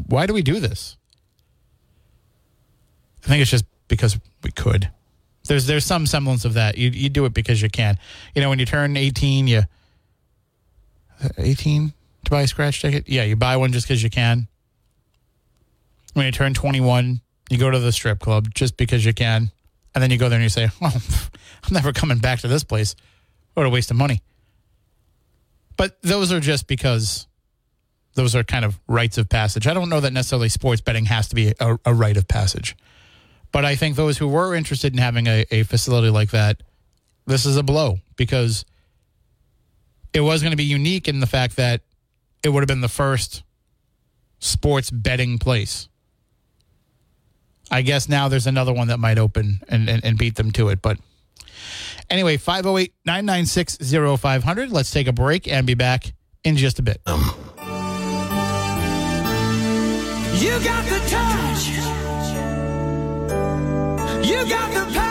why 0.07 0.25
do 0.25 0.33
we 0.33 0.41
do 0.41 0.59
this? 0.59 0.97
I 3.23 3.27
think 3.27 3.41
it's 3.41 3.51
just 3.51 3.65
because 3.87 4.19
we 4.43 4.51
could. 4.51 4.89
There's 5.47 5.65
there's 5.65 5.85
some 5.85 6.05
semblance 6.05 6.45
of 6.45 6.53
that. 6.53 6.77
You 6.77 6.89
you 6.89 7.09
do 7.09 7.25
it 7.25 7.33
because 7.33 7.61
you 7.61 7.69
can. 7.69 7.97
You 8.35 8.41
know, 8.41 8.49
when 8.49 8.59
you 8.59 8.65
turn 8.65 8.95
18, 8.95 9.47
you 9.47 9.63
18 11.37 11.93
to 12.25 12.31
buy 12.31 12.41
a 12.41 12.47
scratch 12.47 12.81
ticket. 12.81 13.09
Yeah, 13.09 13.23
you 13.23 13.35
buy 13.35 13.57
one 13.57 13.71
just 13.71 13.87
because 13.87 14.03
you 14.03 14.09
can. 14.09 14.47
When 16.13 16.25
you 16.25 16.31
turn 16.31 16.53
21, 16.53 17.21
You 17.49 17.57
go 17.57 17.69
to 17.69 17.79
the 17.79 17.91
strip 17.91 18.19
club 18.19 18.53
just 18.53 18.77
because 18.77 19.05
you 19.05 19.13
can, 19.13 19.51
and 19.95 20.01
then 20.01 20.11
you 20.11 20.17
go 20.17 20.29
there 20.29 20.37
and 20.37 20.43
you 20.43 20.49
say, 20.49 20.69
"Well, 20.81 20.93
I'm 21.63 21.73
never 21.73 21.91
coming 21.93 22.19
back 22.19 22.39
to 22.41 22.47
this 22.47 22.63
place. 22.63 22.95
What 23.53 23.65
a 23.65 23.69
waste 23.69 23.91
of 23.91 23.97
money." 23.97 24.21
But 25.77 26.01
those 26.01 26.31
are 26.31 26.39
just 26.39 26.67
because 26.67 27.27
those 28.13 28.35
are 28.35 28.43
kind 28.43 28.65
of 28.65 28.79
rites 28.87 29.17
of 29.17 29.29
passage. 29.29 29.67
I 29.67 29.73
don't 29.73 29.89
know 29.89 30.01
that 30.01 30.13
necessarily 30.13 30.49
sports 30.49 30.81
betting 30.81 31.05
has 31.05 31.29
to 31.29 31.35
be 31.35 31.53
a, 31.59 31.77
a 31.85 31.93
rite 31.93 32.17
of 32.17 32.27
passage, 32.27 32.75
but 33.51 33.65
I 33.65 33.75
think 33.75 33.95
those 33.95 34.17
who 34.17 34.27
were 34.27 34.55
interested 34.55 34.93
in 34.93 34.99
having 34.99 35.27
a, 35.27 35.45
a 35.51 35.63
facility 35.63 36.09
like 36.09 36.31
that, 36.31 36.61
this 37.25 37.45
is 37.45 37.57
a 37.57 37.63
blow 37.63 37.99
because 38.15 38.65
it 40.13 40.21
was 40.21 40.41
going 40.41 40.51
to 40.51 40.57
be 40.57 40.63
unique 40.63 41.07
in 41.07 41.19
the 41.19 41.27
fact 41.27 41.55
that 41.57 41.81
it 42.43 42.49
would 42.49 42.61
have 42.61 42.67
been 42.67 42.81
the 42.81 42.87
first 42.89 43.43
sports 44.39 44.89
betting 44.89 45.37
place. 45.37 45.87
I 47.69 47.83
guess 47.83 48.09
now 48.09 48.27
there's 48.27 48.47
another 48.47 48.73
one 48.73 48.89
that 48.89 48.99
might 48.99 49.17
open 49.17 49.61
and, 49.69 49.89
and, 49.89 50.03
and 50.03 50.17
beat 50.17 50.35
them 50.35 50.51
to 50.51 50.69
it. 50.69 50.81
But 50.81 50.97
anyway, 52.09 52.37
508 52.37 52.93
996 53.05 53.77
0500. 54.19 54.71
Let's 54.71 54.91
take 54.91 55.07
a 55.07 55.13
break 55.13 55.47
and 55.47 55.65
be 55.65 55.75
back 55.75 56.13
in 56.43 56.57
just 56.57 56.79
a 56.79 56.81
bit. 56.81 57.01
You 57.05 57.15
got 60.63 60.83
the 60.85 60.99
touch. 61.07 61.90
You 64.31 64.45
got 64.45 64.71
the 64.71 64.93
power. 64.93 65.10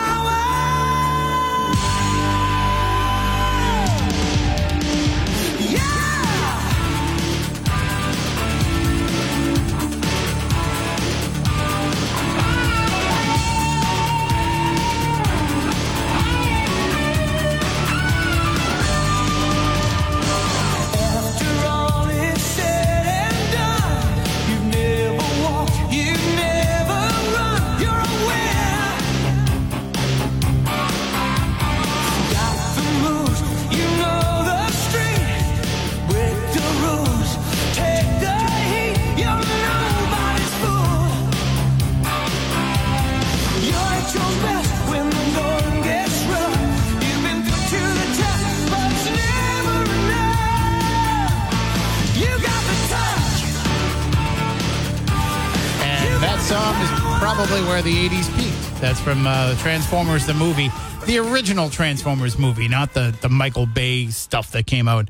The 57.81 58.09
80s 58.09 58.35
peaked. 58.35 58.81
That's 58.81 58.99
from 58.99 59.25
uh, 59.25 59.55
Transformers 59.57 60.25
the 60.25 60.33
movie, 60.33 60.69
the 61.05 61.19
original 61.19 61.69
Transformers 61.69 62.37
movie, 62.37 62.67
not 62.67 62.93
the, 62.93 63.15
the 63.21 63.29
Michael 63.29 63.65
Bay 63.65 64.07
stuff 64.07 64.51
that 64.51 64.67
came 64.67 64.87
out 64.87 65.09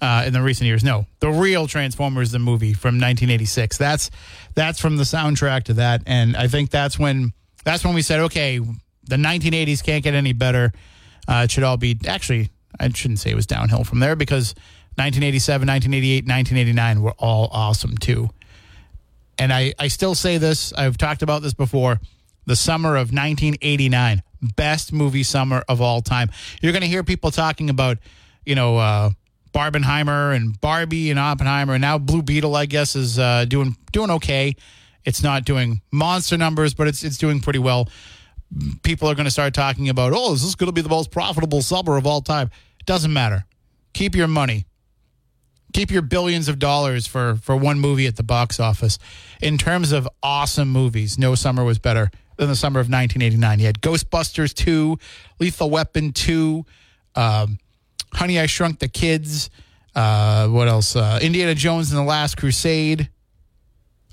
uh, 0.00 0.24
in 0.26 0.32
the 0.32 0.42
recent 0.42 0.66
years. 0.66 0.84
No, 0.84 1.06
the 1.20 1.30
real 1.30 1.66
Transformers 1.66 2.30
the 2.30 2.38
movie 2.38 2.72
from 2.72 2.96
1986. 2.96 3.78
That's 3.78 4.10
that's 4.54 4.78
from 4.80 4.96
the 4.96 5.04
soundtrack 5.04 5.64
to 5.64 5.74
that, 5.74 6.02
and 6.06 6.36
I 6.36 6.48
think 6.48 6.70
that's 6.70 6.98
when 6.98 7.32
that's 7.64 7.84
when 7.84 7.94
we 7.94 8.02
said, 8.02 8.20
okay, 8.20 8.58
the 8.58 9.16
1980s 9.16 9.82
can't 9.82 10.04
get 10.04 10.14
any 10.14 10.32
better. 10.32 10.72
Uh, 11.26 11.42
it 11.44 11.50
should 11.50 11.64
all 11.64 11.76
be 11.76 11.98
actually. 12.06 12.50
I 12.80 12.88
shouldn't 12.88 13.18
say 13.20 13.30
it 13.30 13.36
was 13.36 13.46
downhill 13.46 13.84
from 13.84 14.00
there 14.00 14.16
because 14.16 14.54
1987, 14.96 15.68
1988, 15.68 16.24
1989 16.24 17.02
were 17.02 17.14
all 17.18 17.48
awesome 17.52 17.96
too 17.98 18.30
and 19.38 19.52
I, 19.52 19.74
I 19.78 19.88
still 19.88 20.14
say 20.14 20.38
this, 20.38 20.72
I've 20.72 20.98
talked 20.98 21.22
about 21.22 21.42
this 21.42 21.54
before. 21.54 22.00
The 22.46 22.56
summer 22.56 22.96
of 22.96 23.12
1989, 23.12 24.22
best 24.56 24.92
movie 24.92 25.22
summer 25.22 25.62
of 25.68 25.80
all 25.80 26.00
time. 26.00 26.30
You're 26.60 26.72
going 26.72 26.82
to 26.82 26.88
hear 26.88 27.04
people 27.04 27.30
talking 27.30 27.70
about, 27.70 27.98
you 28.44 28.54
know, 28.54 28.78
uh, 28.78 29.10
Barbenheimer 29.54 30.34
and 30.34 30.60
Barbie 30.60 31.10
and 31.10 31.18
Oppenheimer, 31.18 31.74
and 31.74 31.82
now 31.82 31.98
Blue 31.98 32.22
Beetle, 32.22 32.56
I 32.56 32.66
guess, 32.66 32.96
is 32.96 33.18
uh, 33.18 33.44
doing 33.44 33.76
doing 33.92 34.10
okay. 34.10 34.56
It's 35.04 35.22
not 35.22 35.44
doing 35.44 35.82
monster 35.92 36.36
numbers, 36.36 36.74
but 36.74 36.88
it's 36.88 37.04
it's 37.04 37.18
doing 37.18 37.40
pretty 37.40 37.58
well. 37.58 37.88
People 38.82 39.08
are 39.08 39.14
going 39.14 39.24
to 39.24 39.30
start 39.30 39.54
talking 39.54 39.88
about, 39.88 40.12
oh, 40.14 40.32
is 40.34 40.42
this 40.42 40.54
going 40.54 40.68
to 40.68 40.72
be 40.72 40.82
the 40.82 40.88
most 40.88 41.10
profitable 41.10 41.62
summer 41.62 41.96
of 41.96 42.06
all 42.06 42.20
time? 42.20 42.50
Doesn't 42.86 43.12
matter. 43.12 43.44
Keep 43.94 44.14
your 44.14 44.28
money 44.28 44.66
keep 45.72 45.90
your 45.90 46.02
billions 46.02 46.48
of 46.48 46.58
dollars 46.58 47.06
for 47.06 47.36
for 47.36 47.56
one 47.56 47.80
movie 47.80 48.06
at 48.06 48.16
the 48.16 48.22
box 48.22 48.60
office. 48.60 48.98
In 49.40 49.58
terms 49.58 49.92
of 49.92 50.08
awesome 50.22 50.68
movies, 50.68 51.18
no 51.18 51.34
summer 51.34 51.64
was 51.64 51.78
better 51.78 52.10
than 52.36 52.48
the 52.48 52.56
summer 52.56 52.80
of 52.80 52.86
1989. 52.86 53.58
You 53.60 53.66
had 53.66 53.80
Ghostbusters 53.80 54.54
2, 54.54 54.98
Lethal 55.38 55.70
Weapon 55.70 56.12
2, 56.12 56.64
um, 57.14 57.58
Honey 58.12 58.38
I 58.40 58.46
Shrunk 58.46 58.78
the 58.78 58.88
Kids. 58.88 59.50
Uh, 59.94 60.48
what 60.48 60.68
else? 60.68 60.96
Uh, 60.96 61.18
Indiana 61.22 61.54
Jones 61.54 61.90
and 61.90 61.98
the 61.98 62.04
Last 62.04 62.36
Crusade. 62.36 63.10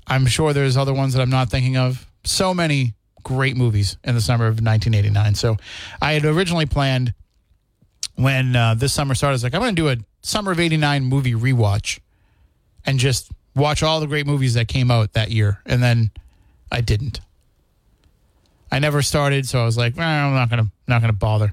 I'm 0.06 0.26
sure 0.26 0.52
there's 0.52 0.76
other 0.76 0.92
ones 0.92 1.14
that 1.14 1.22
I'm 1.22 1.30
not 1.30 1.50
thinking 1.50 1.76
of. 1.76 2.06
So 2.24 2.52
many 2.52 2.94
great 3.22 3.56
movies 3.56 3.96
in 4.04 4.14
the 4.14 4.20
summer 4.20 4.46
of 4.46 4.60
1989. 4.60 5.34
So 5.34 5.56
I 6.02 6.12
had 6.12 6.24
originally 6.24 6.66
planned 6.66 7.14
when 8.16 8.54
uh, 8.54 8.74
this 8.74 8.92
summer 8.92 9.14
started, 9.14 9.32
I 9.32 9.34
was 9.34 9.42
like, 9.44 9.54
I'm 9.54 9.60
going 9.60 9.74
to 9.74 9.82
do 9.82 9.88
a 9.88 9.96
summer 10.22 10.52
of 10.52 10.60
89 10.60 11.04
movie 11.04 11.34
rewatch 11.34 11.98
and 12.84 12.98
just 12.98 13.30
watch 13.54 13.82
all 13.82 14.00
the 14.00 14.06
great 14.06 14.26
movies 14.26 14.54
that 14.54 14.68
came 14.68 14.90
out 14.90 15.12
that 15.14 15.30
year. 15.30 15.60
And 15.66 15.82
then 15.82 16.10
I 16.70 16.80
didn't. 16.80 17.20
I 18.72 18.78
never 18.78 19.02
started, 19.02 19.48
so 19.48 19.60
I 19.60 19.64
was 19.64 19.76
like, 19.76 19.98
"Eh, 19.98 20.02
I'm 20.02 20.34
not 20.34 20.50
to 20.50 20.70
not 20.86 21.00
to 21.02 21.12
bother. 21.12 21.52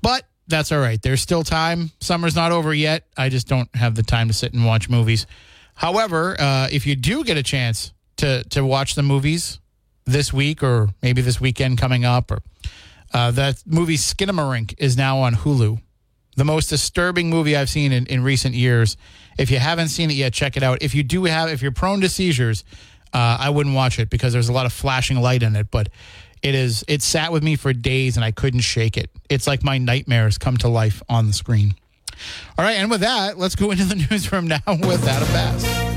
But 0.00 0.24
that's 0.46 0.70
all 0.72 0.78
right. 0.78 1.00
There's 1.00 1.20
still 1.20 1.42
time. 1.42 1.90
Summer's 2.00 2.36
not 2.36 2.52
over 2.52 2.72
yet. 2.72 3.04
I 3.16 3.28
just 3.28 3.48
don't 3.48 3.74
have 3.74 3.94
the 3.94 4.02
time 4.02 4.28
to 4.28 4.34
sit 4.34 4.52
and 4.52 4.64
watch 4.64 4.88
movies. 4.88 5.26
However, 5.74 6.40
uh, 6.40 6.68
if 6.70 6.86
you 6.86 6.94
do 6.94 7.24
get 7.24 7.36
a 7.36 7.42
chance 7.42 7.92
to 8.18 8.44
to 8.50 8.64
watch 8.64 8.94
the 8.94 9.02
movies 9.02 9.58
this 10.04 10.32
week 10.32 10.62
or 10.62 10.90
maybe 11.02 11.22
this 11.22 11.40
weekend 11.40 11.78
coming 11.78 12.04
up, 12.04 12.30
or 12.30 12.42
uh, 13.12 13.30
that 13.32 13.62
movie 13.66 13.96
Skinamarink 13.96 14.74
is 14.78 14.96
now 14.96 15.18
on 15.18 15.34
Hulu. 15.34 15.80
The 16.40 16.44
most 16.46 16.70
disturbing 16.70 17.28
movie 17.28 17.54
I've 17.54 17.68
seen 17.68 17.92
in, 17.92 18.06
in 18.06 18.22
recent 18.22 18.54
years. 18.54 18.96
If 19.36 19.50
you 19.50 19.58
haven't 19.58 19.88
seen 19.88 20.10
it 20.10 20.14
yet, 20.14 20.32
check 20.32 20.56
it 20.56 20.62
out. 20.62 20.78
If 20.80 20.94
you 20.94 21.02
do 21.02 21.24
have, 21.24 21.50
if 21.50 21.60
you're 21.60 21.70
prone 21.70 22.00
to 22.00 22.08
seizures, 22.08 22.64
uh, 23.12 23.36
I 23.38 23.50
wouldn't 23.50 23.74
watch 23.74 23.98
it 23.98 24.08
because 24.08 24.32
there's 24.32 24.48
a 24.48 24.52
lot 24.54 24.64
of 24.64 24.72
flashing 24.72 25.18
light 25.18 25.42
in 25.42 25.54
it. 25.54 25.70
But 25.70 25.90
it 26.42 26.54
is, 26.54 26.82
it 26.88 27.02
sat 27.02 27.30
with 27.30 27.42
me 27.42 27.56
for 27.56 27.74
days 27.74 28.16
and 28.16 28.24
I 28.24 28.30
couldn't 28.30 28.60
shake 28.60 28.96
it. 28.96 29.10
It's 29.28 29.46
like 29.46 29.62
my 29.62 29.76
nightmares 29.76 30.38
come 30.38 30.56
to 30.56 30.68
life 30.68 31.02
on 31.10 31.26
the 31.26 31.34
screen. 31.34 31.74
All 32.56 32.64
right, 32.64 32.78
and 32.78 32.90
with 32.90 33.00
that, 33.02 33.36
let's 33.36 33.54
go 33.54 33.70
into 33.70 33.84
the 33.84 34.06
newsroom 34.10 34.48
now 34.48 34.62
with 34.66 35.06
Adam 35.06 35.28
Bass. 35.28 35.89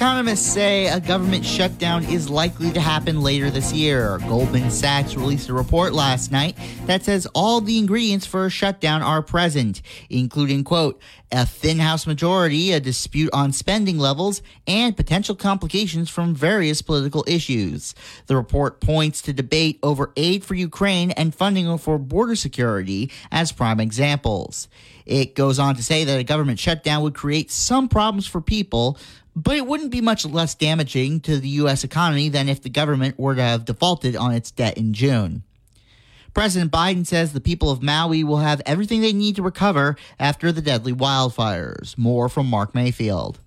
Economists 0.00 0.50
say 0.50 0.86
a 0.86 0.98
government 0.98 1.44
shutdown 1.44 2.02
is 2.04 2.30
likely 2.30 2.70
to 2.70 2.80
happen 2.80 3.20
later 3.20 3.50
this 3.50 3.70
year. 3.70 4.16
Goldman 4.20 4.70
Sachs 4.70 5.14
released 5.14 5.50
a 5.50 5.52
report 5.52 5.92
last 5.92 6.32
night 6.32 6.56
that 6.86 7.04
says 7.04 7.26
all 7.34 7.60
the 7.60 7.76
ingredients 7.76 8.24
for 8.24 8.46
a 8.46 8.50
shutdown 8.50 9.02
are 9.02 9.20
present, 9.20 9.82
including, 10.08 10.64
quote, 10.64 10.98
a 11.30 11.44
thin 11.44 11.78
House 11.78 12.06
majority, 12.06 12.72
a 12.72 12.80
dispute 12.80 13.28
on 13.34 13.52
spending 13.52 13.98
levels, 13.98 14.40
and 14.66 14.96
potential 14.96 15.34
complications 15.34 16.08
from 16.08 16.34
various 16.34 16.80
political 16.80 17.22
issues. 17.28 17.94
The 18.26 18.36
report 18.36 18.80
points 18.80 19.20
to 19.22 19.34
debate 19.34 19.78
over 19.82 20.12
aid 20.16 20.44
for 20.44 20.54
Ukraine 20.54 21.10
and 21.10 21.34
funding 21.34 21.76
for 21.76 21.98
border 21.98 22.36
security 22.36 23.12
as 23.30 23.52
prime 23.52 23.80
examples. 23.80 24.66
It 25.06 25.34
goes 25.34 25.58
on 25.58 25.74
to 25.74 25.82
say 25.82 26.04
that 26.04 26.20
a 26.20 26.24
government 26.24 26.58
shutdown 26.58 27.02
would 27.02 27.14
create 27.14 27.50
some 27.50 27.88
problems 27.88 28.26
for 28.26 28.40
people, 28.40 28.96
but 29.34 29.56
it 29.56 29.66
wouldn't 29.66 29.90
be 29.90 30.00
much 30.00 30.24
less 30.24 30.54
damaging 30.54 31.20
to 31.20 31.38
the 31.38 31.48
U.S. 31.48 31.84
economy 31.84 32.28
than 32.28 32.48
if 32.48 32.62
the 32.62 32.70
government 32.70 33.18
were 33.18 33.34
to 33.34 33.42
have 33.42 33.64
defaulted 33.64 34.16
on 34.16 34.32
its 34.32 34.50
debt 34.50 34.76
in 34.76 34.92
June. 34.92 35.42
President 36.32 36.70
Biden 36.70 37.06
says 37.06 37.32
the 37.32 37.40
people 37.40 37.70
of 37.70 37.82
Maui 37.82 38.22
will 38.22 38.38
have 38.38 38.62
everything 38.64 39.00
they 39.00 39.12
need 39.12 39.36
to 39.36 39.42
recover 39.42 39.96
after 40.18 40.52
the 40.52 40.62
deadly 40.62 40.92
wildfires. 40.92 41.98
More 41.98 42.28
from 42.28 42.46
Mark 42.46 42.74
Mayfield. 42.74 43.40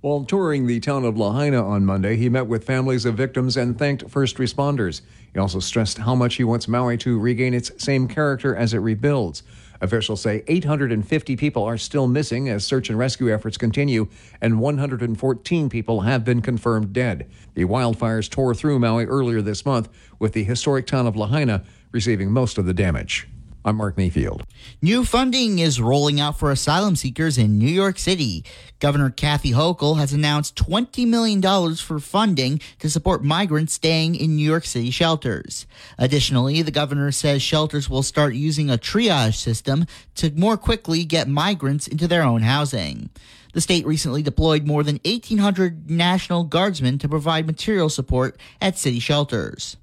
While 0.00 0.24
touring 0.24 0.66
the 0.66 0.78
town 0.78 1.04
of 1.04 1.16
Lahaina 1.16 1.66
on 1.66 1.84
Monday, 1.84 2.16
he 2.16 2.28
met 2.28 2.46
with 2.46 2.64
families 2.64 3.04
of 3.04 3.16
victims 3.16 3.56
and 3.56 3.76
thanked 3.76 4.08
first 4.08 4.36
responders. 4.36 5.00
He 5.32 5.40
also 5.40 5.58
stressed 5.58 5.98
how 5.98 6.14
much 6.14 6.36
he 6.36 6.44
wants 6.44 6.68
Maui 6.68 6.96
to 6.98 7.18
regain 7.18 7.52
its 7.52 7.72
same 7.82 8.06
character 8.06 8.54
as 8.54 8.74
it 8.74 8.78
rebuilds. 8.78 9.42
Officials 9.80 10.20
say 10.20 10.42
850 10.46 11.36
people 11.36 11.64
are 11.64 11.78
still 11.78 12.08
missing 12.08 12.48
as 12.48 12.64
search 12.64 12.88
and 12.88 12.98
rescue 12.98 13.32
efforts 13.32 13.56
continue, 13.56 14.08
and 14.40 14.60
114 14.60 15.68
people 15.68 16.00
have 16.00 16.24
been 16.24 16.42
confirmed 16.42 16.92
dead. 16.92 17.30
The 17.54 17.64
wildfires 17.64 18.28
tore 18.28 18.54
through 18.54 18.80
Maui 18.80 19.04
earlier 19.04 19.40
this 19.40 19.64
month, 19.64 19.88
with 20.18 20.32
the 20.32 20.44
historic 20.44 20.86
town 20.86 21.06
of 21.06 21.16
Lahaina 21.16 21.64
receiving 21.92 22.32
most 22.32 22.58
of 22.58 22.66
the 22.66 22.74
damage. 22.74 23.28
I'm 23.68 23.76
Mark 23.76 23.98
Mayfield. 23.98 24.46
New 24.80 25.04
funding 25.04 25.58
is 25.58 25.78
rolling 25.78 26.18
out 26.18 26.38
for 26.38 26.50
asylum 26.50 26.96
seekers 26.96 27.36
in 27.36 27.58
New 27.58 27.68
York 27.68 27.98
City. 27.98 28.42
Governor 28.78 29.10
Kathy 29.10 29.50
Hochul 29.50 29.98
has 29.98 30.10
announced 30.10 30.56
$20 30.56 31.06
million 31.06 31.42
for 31.76 31.98
funding 31.98 32.62
to 32.78 32.88
support 32.88 33.22
migrants 33.22 33.74
staying 33.74 34.14
in 34.14 34.36
New 34.36 34.44
York 34.44 34.64
City 34.64 34.90
shelters. 34.90 35.66
Additionally, 35.98 36.62
the 36.62 36.70
governor 36.70 37.12
says 37.12 37.42
shelters 37.42 37.90
will 37.90 38.02
start 38.02 38.32
using 38.32 38.70
a 38.70 38.78
triage 38.78 39.34
system 39.34 39.84
to 40.14 40.30
more 40.30 40.56
quickly 40.56 41.04
get 41.04 41.28
migrants 41.28 41.86
into 41.86 42.08
their 42.08 42.22
own 42.22 42.40
housing. 42.40 43.10
The 43.52 43.60
state 43.60 43.84
recently 43.84 44.22
deployed 44.22 44.66
more 44.66 44.82
than 44.82 44.98
1,800 45.04 45.90
National 45.90 46.44
Guardsmen 46.44 46.96
to 47.00 47.08
provide 47.08 47.46
material 47.46 47.90
support 47.90 48.40
at 48.62 48.78
city 48.78 48.98
shelters. 48.98 49.76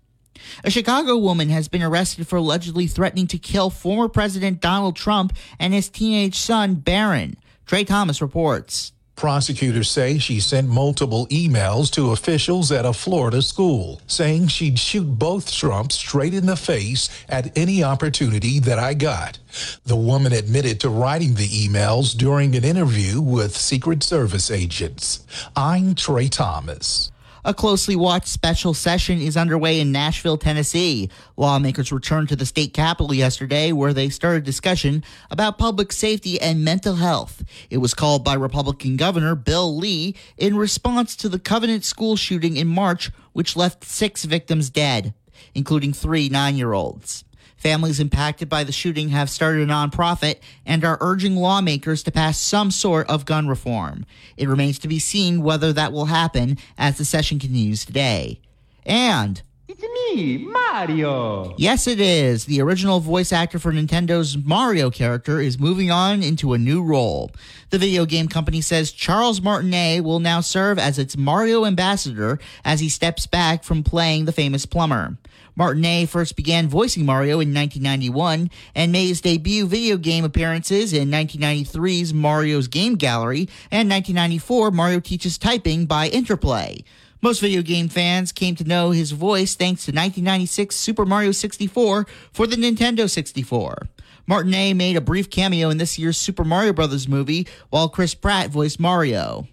A 0.64 0.72
Chicago 0.72 1.18
woman 1.18 1.50
has 1.50 1.68
been 1.68 1.84
arrested 1.84 2.28
for 2.28 2.38
allegedly 2.38 2.88
threatening 2.88 3.28
to 3.28 3.38
kill 3.38 3.70
former 3.70 4.08
President 4.08 4.62
Donald 4.62 4.96
Trump 4.96 5.34
and 5.60 5.74
his 5.74 5.90
teenage 5.90 6.36
son, 6.36 6.76
Barron. 6.76 7.38
Trey 7.66 7.84
Thomas 7.84 8.22
reports. 8.22 8.92
Prosecutors 9.16 9.90
say 9.90 10.18
she 10.18 10.42
sent 10.42 10.68
multiple 10.68 11.26
emails 11.28 11.90
to 11.92 12.12
officials 12.12 12.70
at 12.70 12.86
a 12.86 12.92
Florida 12.92 13.42
school 13.42 14.02
saying 14.08 14.48
she'd 14.48 14.78
shoot 14.78 15.06
both 15.06 15.54
Trumps 15.54 15.96
straight 15.96 16.34
in 16.34 16.46
the 16.46 16.58
face 16.58 17.10
at 17.30 17.58
any 17.58 17.82
opportunity 17.82 18.60
that 18.60 18.78
I 18.78 18.94
got. 18.94 19.40
The 19.86 19.96
woman 19.96 20.34
admitted 20.34 20.82
to 20.82 20.90
writing 20.90 21.36
the 21.36 21.48
emails 21.48 22.16
during 22.16 22.56
an 22.56 22.66
interview 22.66 23.22
with 23.22 23.56
Secret 23.56 24.04
Service 24.04 24.52
agents. 24.52 25.26
I'm 25.56 25.96
Trey 25.96 26.28
Thomas. 26.28 27.12
A 27.48 27.54
closely 27.54 27.96
watched 27.96 28.28
special 28.28 28.74
session 28.74 29.22
is 29.22 29.38
underway 29.38 29.80
in 29.80 29.92
Nashville, 29.92 30.36
Tennessee. 30.36 31.12
Lawmakers 31.38 31.92
returned 31.92 32.28
to 32.30 32.36
the 32.36 32.44
state 32.44 32.74
capitol 32.74 33.14
yesterday 33.14 33.72
where 33.72 33.94
they 33.94 34.10
started 34.10 34.44
discussion 34.44 35.04
about 35.30 35.60
public 35.60 35.92
safety 35.92 36.42
and 36.42 36.66
mental 36.66 36.96
health. 36.96 37.44
It 37.70 37.78
was 37.78 37.94
called 37.94 38.24
by 38.24 38.34
Republican 38.34 38.98
Governor 38.98 39.36
Bill 39.36 39.78
Lee 39.78 40.16
in 40.40 40.58
response 40.58 41.16
to 41.18 41.30
the 41.30 41.38
Covenant 41.38 41.86
school 41.86 42.16
shooting 42.16 42.58
in 42.58 42.68
March, 42.68 43.12
which 43.34 43.56
left 43.56 43.84
six 43.84 44.26
victims 44.26 44.72
dead, 44.72 45.14
including 45.54 45.94
three 45.94 46.30
nine 46.30 46.56
year 46.56 46.74
olds. 46.74 47.26
Families 47.58 48.00
impacted 48.00 48.50
by 48.50 48.64
the 48.64 48.72
shooting 48.72 49.10
have 49.10 49.30
started 49.30 49.68
a 49.68 49.72
nonprofit 49.72 50.36
and 50.66 50.84
are 50.84 50.98
urging 51.02 51.36
lawmakers 51.36 52.04
to 52.04 52.12
pass 52.12 52.38
some 52.38 52.70
sort 52.70 53.10
of 53.10 53.26
gun 53.26 53.48
reform. 53.48 54.06
It 54.38 54.48
remains 54.50 54.78
to 54.80 54.88
be 54.88 55.00
seen 55.00 55.42
whether 55.42 55.74
that 55.74 55.92
will 55.94 56.06
happen 56.06 56.58
as 56.78 56.98
the 56.98 57.06
session 57.06 57.40
continues 57.40 57.86
today. 57.86 58.40
And 58.86 59.42
It's 59.68 59.82
me, 59.82 60.38
Mario. 60.38 61.56
Yes, 61.58 61.88
it 61.88 62.00
is. 62.00 62.46
The 62.46 62.62
original 62.62 63.00
voice 63.00 63.34
actor 63.34 63.58
for 63.58 63.72
Nintendo's 63.72 64.38
Mario 64.38 64.92
character 64.92 65.40
is 65.40 65.58
moving 65.58 65.90
on 65.90 66.22
into 66.22 66.54
a 66.54 66.60
new 66.60 66.84
role. 66.84 67.32
The 67.72 67.80
video 67.80 68.06
game 68.06 68.28
company 68.28 68.62
says 68.62 68.92
Charles 68.92 69.42
Martinet 69.42 70.04
will 70.04 70.20
now 70.20 70.42
serve 70.42 70.78
as 70.78 71.00
its 71.00 71.18
Mario 71.18 71.66
ambassador 71.66 72.38
as 72.64 72.80
he 72.80 72.90
steps 72.90 73.26
back 73.26 73.64
from 73.64 73.82
playing 73.84 74.26
the 74.26 74.32
famous 74.32 74.68
plumber. 74.68 75.18
Martinet 75.56 76.10
first 76.10 76.36
began 76.36 76.68
voicing 76.68 77.06
Mario 77.06 77.40
in 77.40 77.54
1991 77.54 78.50
and 78.76 78.92
made 78.92 79.08
his 79.08 79.22
debut 79.22 79.66
video 79.66 79.96
game 79.96 80.26
appearances 80.26 80.92
in 80.92 81.10
1993's 81.10 82.14
Mario's 82.14 82.68
Game 82.68 82.96
Gallery 82.96 83.48
and 83.72 83.90
1994 83.90 84.72
Mario 84.72 85.00
Teaches 85.00 85.38
Typing 85.38 85.86
by 85.86 86.08
Interplay. 86.08 86.84
Most 87.22 87.40
video 87.40 87.62
game 87.62 87.88
fans 87.88 88.34
came 88.34 88.56
to 88.56 88.66
know 88.66 88.92
his 88.92 89.12
voice 89.12 89.56
thanks 89.56 89.86
to 89.86 89.92
1996 89.92 90.76
Super 90.76 91.06
Mario 91.06 91.32
64 91.32 92.06
for 92.34 92.46
the 92.46 92.58
Nintendo 92.58 93.10
64. 93.10 93.88
Martinet 94.28 94.76
made 94.76 94.98
a 94.98 95.02
brief 95.02 95.30
cameo 95.30 95.70
in 95.70 95.78
this 95.78 95.98
year's 95.98 96.18
Super 96.18 96.44
Mario 96.44 96.74
Bros. 96.74 97.08
movie, 97.08 97.48
while 97.70 97.88
Chris 97.88 98.14
Pratt 98.14 98.50
voiced 98.50 98.80
Mario. 98.80 99.48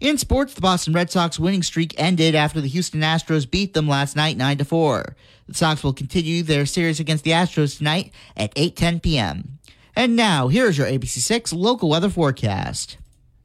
In 0.00 0.18
sports, 0.18 0.54
the 0.54 0.60
Boston 0.60 0.92
Red 0.92 1.10
Sox 1.10 1.38
winning 1.38 1.62
streak 1.62 1.94
ended 1.96 2.34
after 2.34 2.60
the 2.60 2.68
Houston 2.68 3.00
Astros 3.00 3.50
beat 3.50 3.74
them 3.74 3.88
last 3.88 4.16
night 4.16 4.36
9 4.36 4.58
to 4.58 4.64
4. 4.64 5.16
The 5.48 5.54
Sox 5.54 5.84
will 5.84 5.92
continue 5.92 6.42
their 6.42 6.66
series 6.66 7.00
against 7.00 7.24
the 7.24 7.30
Astros 7.30 7.78
tonight 7.78 8.12
at 8.36 8.54
8:10 8.54 9.02
p.m. 9.02 9.58
And 9.94 10.16
now, 10.16 10.48
here's 10.48 10.76
your 10.76 10.86
ABC6 10.86 11.52
local 11.52 11.88
weather 11.88 12.10
forecast. 12.10 12.96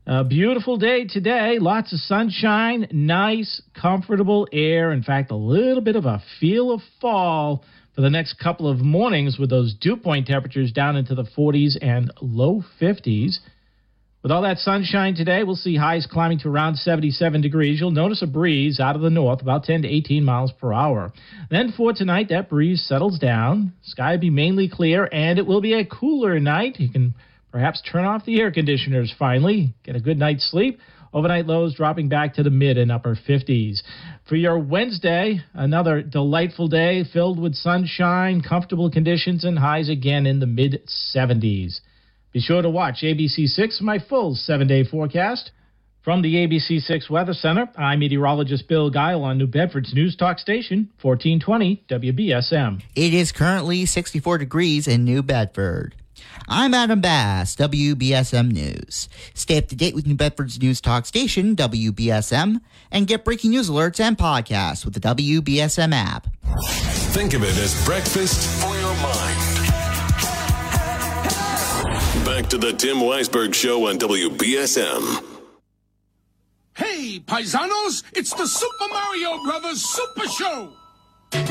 A 0.07 0.23
beautiful 0.23 0.77
day 0.77 1.05
today. 1.05 1.59
Lots 1.59 1.93
of 1.93 1.99
sunshine, 1.99 2.87
nice, 2.91 3.61
comfortable 3.79 4.47
air. 4.51 4.91
In 4.91 5.03
fact, 5.03 5.29
a 5.29 5.35
little 5.35 5.81
bit 5.81 5.95
of 5.95 6.05
a 6.05 6.23
feel 6.39 6.71
of 6.71 6.81
fall 6.99 7.63
for 7.93 8.01
the 8.01 8.09
next 8.09 8.39
couple 8.39 8.67
of 8.67 8.79
mornings 8.79 9.37
with 9.37 9.51
those 9.51 9.75
dew 9.75 9.97
point 9.97 10.25
temperatures 10.25 10.71
down 10.71 10.95
into 10.95 11.13
the 11.13 11.25
40s 11.37 11.77
and 11.79 12.11
low 12.21 12.63
50s. 12.81 13.39
With 14.21 14.33
all 14.33 14.41
that 14.41 14.57
sunshine 14.57 15.15
today, 15.15 15.43
we'll 15.45 15.55
see 15.55 15.77
highs 15.77 16.05
climbing 16.05 16.39
to 16.39 16.49
around 16.49 16.75
77 16.75 17.39
degrees. 17.39 17.79
You'll 17.79 17.91
notice 17.91 18.21
a 18.21 18.27
breeze 18.27 18.81
out 18.81 18.97
of 18.97 19.01
the 19.01 19.09
north, 19.09 19.41
about 19.41 19.63
10 19.63 19.83
to 19.83 19.87
18 19.87 20.25
miles 20.25 20.51
per 20.51 20.73
hour. 20.73 21.13
Then 21.49 21.71
for 21.71 21.93
tonight, 21.93 22.27
that 22.27 22.49
breeze 22.49 22.83
settles 22.85 23.17
down. 23.17 23.71
Sky 23.81 24.11
will 24.11 24.19
be 24.19 24.29
mainly 24.29 24.67
clear, 24.67 25.07
and 25.09 25.39
it 25.39 25.47
will 25.47 25.61
be 25.61 25.73
a 25.73 25.85
cooler 25.85 26.37
night. 26.37 26.81
You 26.81 26.89
can 26.89 27.15
perhaps 27.49 27.81
turn 27.89 28.03
off 28.03 28.25
the 28.25 28.41
air 28.41 28.51
conditioners 28.51 29.13
finally, 29.17 29.73
get 29.83 29.95
a 29.95 30.01
good 30.01 30.17
night's 30.17 30.51
sleep. 30.51 30.79
Overnight 31.13 31.47
lows 31.47 31.73
dropping 31.73 32.09
back 32.09 32.33
to 32.35 32.43
the 32.43 32.49
mid 32.49 32.77
and 32.77 32.91
upper 32.91 33.15
50s. 33.15 33.81
For 34.27 34.35
your 34.35 34.59
Wednesday, 34.59 35.39
another 35.53 36.01
delightful 36.01 36.67
day 36.67 37.05
filled 37.05 37.39
with 37.39 37.55
sunshine, 37.55 38.41
comfortable 38.41 38.91
conditions, 38.91 39.45
and 39.45 39.57
highs 39.57 39.87
again 39.87 40.25
in 40.25 40.41
the 40.41 40.45
mid 40.45 40.81
70s. 41.15 41.79
Be 42.31 42.39
sure 42.39 42.61
to 42.61 42.69
watch 42.69 43.01
ABC6 43.01 43.79
for 43.79 43.83
my 43.83 43.99
full 43.99 44.35
seven 44.35 44.67
day 44.67 44.83
forecast. 44.83 45.51
From 46.01 46.21
the 46.21 46.35
ABC6 46.35 47.09
Weather 47.09 47.33
Center, 47.33 47.69
I'm 47.77 47.99
meteorologist 47.99 48.67
Bill 48.67 48.89
Guile 48.89 49.21
on 49.21 49.37
New 49.37 49.47
Bedford's 49.47 49.93
News 49.93 50.15
Talk 50.15 50.39
Station, 50.39 50.89
1420 51.01 51.83
WBSM. 51.89 52.81
It 52.95 53.13
is 53.13 53.31
currently 53.33 53.85
64 53.85 54.37
degrees 54.37 54.87
in 54.87 55.03
New 55.03 55.21
Bedford. 55.21 55.95
I'm 56.47 56.73
Adam 56.73 57.01
Bass, 57.01 57.55
WBSM 57.57 58.51
News. 58.51 59.09
Stay 59.33 59.57
up 59.57 59.67
to 59.67 59.75
date 59.75 59.93
with 59.93 60.07
New 60.07 60.15
Bedford's 60.15 60.59
News 60.61 60.79
Talk 60.79 61.05
station, 61.05 61.55
WBSM, 61.55 62.61
and 62.91 63.07
get 63.07 63.25
breaking 63.25 63.51
news 63.51 63.69
alerts 63.69 63.99
and 63.99 64.17
podcasts 64.17 64.85
with 64.85 64.93
the 64.93 65.01
WBSM 65.01 65.93
app. 65.93 66.27
Think 67.13 67.33
of 67.33 67.43
it 67.43 67.57
as 67.57 67.85
breakfast 67.85 68.61
for 68.61 68.73
your 68.75 68.95
mind. 68.95 69.48
Back 72.29 72.45
to 72.49 72.59
the 72.59 72.71
Tim 72.71 72.97
Weisberg 72.97 73.55
Show 73.55 73.87
on 73.89 73.97
WBSM. 73.97 75.01
Hey, 76.77 77.19
paisanos, 77.25 78.03
it's 78.13 78.31
the 78.35 78.45
Super 78.45 78.87
Mario 78.87 79.43
Brothers 79.43 79.81
Super 79.81 80.27
Show. 80.27 80.69
We're 81.33 81.41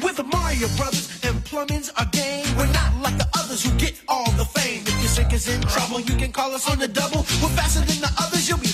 with 0.00 0.16
the 0.16 0.24
Mario 0.24 0.68
Brothers 0.78 1.20
and 1.22 1.44
plumbing's 1.44 1.92
a 1.98 2.06
game. 2.06 2.46
We're 2.56 2.72
not 2.72 2.96
like 3.02 3.18
the 3.18 3.28
others 3.38 3.62
who 3.62 3.78
get 3.78 4.00
all 4.08 4.30
the 4.32 4.46
fame. 4.46 4.84
If 4.86 4.98
your 5.00 5.08
sink 5.08 5.34
is 5.34 5.48
in 5.48 5.60
trouble, 5.68 6.00
you 6.00 6.16
can 6.16 6.32
call 6.32 6.54
us 6.54 6.66
on 6.70 6.78
the 6.78 6.88
double. 6.88 7.26
We're 7.42 7.54
faster 7.60 7.80
than 7.80 8.00
the 8.00 8.10
others, 8.18 8.48
you'll 8.48 8.56
be 8.56 8.67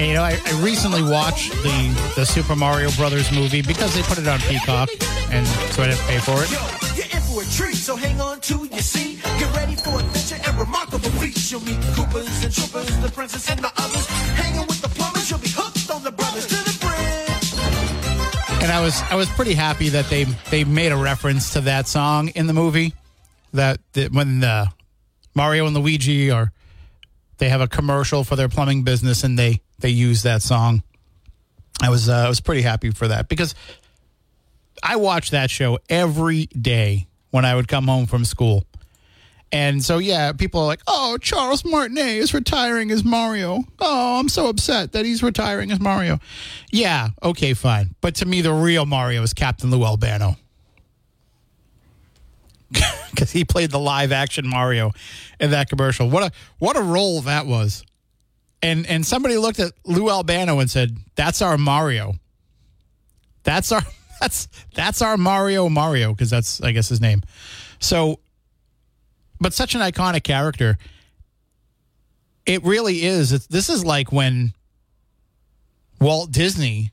And, 0.00 0.08
you 0.08 0.14
know, 0.14 0.22
I, 0.22 0.40
I 0.46 0.62
recently 0.62 1.02
watched 1.02 1.52
the 1.62 2.12
the 2.16 2.24
Super 2.24 2.56
Mario 2.56 2.90
Brothers 2.92 3.30
movie 3.30 3.60
because 3.60 3.94
they 3.94 4.00
put 4.00 4.16
it 4.16 4.26
on 4.26 4.38
Peacock, 4.40 4.88
and 5.30 5.46
so 5.46 5.82
I 5.82 5.88
didn't 5.88 6.00
pay 6.08 6.18
for 6.18 6.40
it. 6.40 6.48
For 6.48 7.42
a 7.42 7.44
treat, 7.44 7.76
so 7.76 7.96
hang 7.96 8.18
on 8.18 8.40
to 8.40 8.64
your 8.64 8.80
seat. 8.80 9.22
Get 9.22 9.54
ready 9.54 9.76
for 9.76 10.00
adventure 10.00 10.40
and 10.48 10.58
remarkable 10.58 11.10
feats. 11.20 11.52
You'll 11.52 11.60
meet 11.60 11.76
Koopas 11.94 12.42
and 12.42 12.52
Troopers, 12.52 12.96
the 12.96 13.10
princess 13.10 13.50
and 13.50 13.60
the 13.60 13.70
others. 13.76 14.06
Hanging 14.40 14.66
with 14.66 14.80
the 14.80 14.88
plumbers, 14.88 15.30
you'll 15.30 15.38
be 15.38 15.50
hooked 15.50 15.90
on 15.90 16.02
the 16.02 16.12
brothers 16.12 16.46
to 16.46 16.56
the 16.56 16.78
bridge. 16.80 18.62
And 18.62 18.72
I 18.72 18.80
was 18.80 19.02
I 19.10 19.16
was 19.16 19.28
pretty 19.28 19.52
happy 19.52 19.90
that 19.90 20.06
they 20.06 20.24
they 20.24 20.64
made 20.64 20.92
a 20.92 20.96
reference 20.96 21.52
to 21.52 21.60
that 21.60 21.86
song 21.86 22.28
in 22.28 22.46
the 22.46 22.54
movie. 22.54 22.94
That, 23.52 23.80
that 23.92 24.12
when 24.12 24.42
uh, 24.44 24.66
Mario 25.34 25.66
and 25.66 25.76
Luigi 25.76 26.30
are 26.30 26.52
they 27.36 27.50
have 27.50 27.60
a 27.60 27.68
commercial 27.68 28.24
for 28.24 28.34
their 28.36 28.48
plumbing 28.48 28.82
business 28.82 29.24
and 29.24 29.38
they 29.38 29.60
they 29.80 29.90
used 29.90 30.24
that 30.24 30.42
song. 30.42 30.82
I 31.82 31.90
was 31.90 32.08
uh, 32.08 32.14
I 32.14 32.28
was 32.28 32.40
pretty 32.40 32.62
happy 32.62 32.90
for 32.90 33.08
that 33.08 33.28
because 33.28 33.54
I 34.82 34.96
watched 34.96 35.32
that 35.32 35.50
show 35.50 35.78
every 35.88 36.46
day 36.46 37.06
when 37.30 37.44
I 37.44 37.54
would 37.54 37.68
come 37.68 37.86
home 37.86 38.06
from 38.06 38.24
school. 38.24 38.64
And 39.52 39.84
so, 39.84 39.98
yeah, 39.98 40.32
people 40.32 40.60
are 40.60 40.66
like, 40.66 40.80
oh, 40.86 41.18
Charles 41.18 41.64
Martinet 41.64 42.06
is 42.06 42.32
retiring 42.32 42.92
as 42.92 43.02
Mario. 43.04 43.64
Oh, 43.80 44.20
I'm 44.20 44.28
so 44.28 44.48
upset 44.48 44.92
that 44.92 45.04
he's 45.04 45.24
retiring 45.24 45.72
as 45.72 45.80
Mario. 45.80 46.20
Yeah, 46.70 47.08
okay, 47.22 47.54
fine. 47.54 47.96
But 48.00 48.14
to 48.16 48.26
me, 48.26 48.42
the 48.42 48.52
real 48.52 48.86
Mario 48.86 49.22
is 49.22 49.34
Captain 49.34 49.70
Lou 49.70 49.84
Albano. 49.84 50.36
Because 53.10 53.32
he 53.32 53.44
played 53.44 53.72
the 53.72 53.78
live 53.78 54.12
action 54.12 54.48
Mario 54.48 54.92
in 55.40 55.50
that 55.50 55.68
commercial. 55.68 56.08
What 56.08 56.22
a 56.22 56.32
what 56.58 56.76
a 56.76 56.80
role 56.80 57.20
that 57.22 57.44
was. 57.44 57.84
And 58.62 58.86
and 58.86 59.04
somebody 59.06 59.38
looked 59.38 59.58
at 59.58 59.72
Lou 59.84 60.10
Albano 60.10 60.58
and 60.58 60.70
said, 60.70 60.96
That's 61.14 61.40
our 61.40 61.56
Mario. 61.56 62.14
That's 63.42 63.72
our 63.72 63.82
that's 64.20 64.48
that's 64.74 65.00
our 65.02 65.16
Mario 65.16 65.68
Mario, 65.68 66.12
because 66.12 66.30
that's 66.30 66.60
I 66.60 66.72
guess 66.72 66.88
his 66.88 67.00
name. 67.00 67.22
So 67.78 68.20
but 69.40 69.54
such 69.54 69.74
an 69.74 69.80
iconic 69.80 70.22
character. 70.22 70.76
It 72.46 72.62
really 72.62 73.02
is. 73.02 73.32
It's, 73.32 73.46
this 73.46 73.68
is 73.68 73.84
like 73.84 74.12
when 74.12 74.52
Walt 76.00 76.30
Disney 76.30 76.92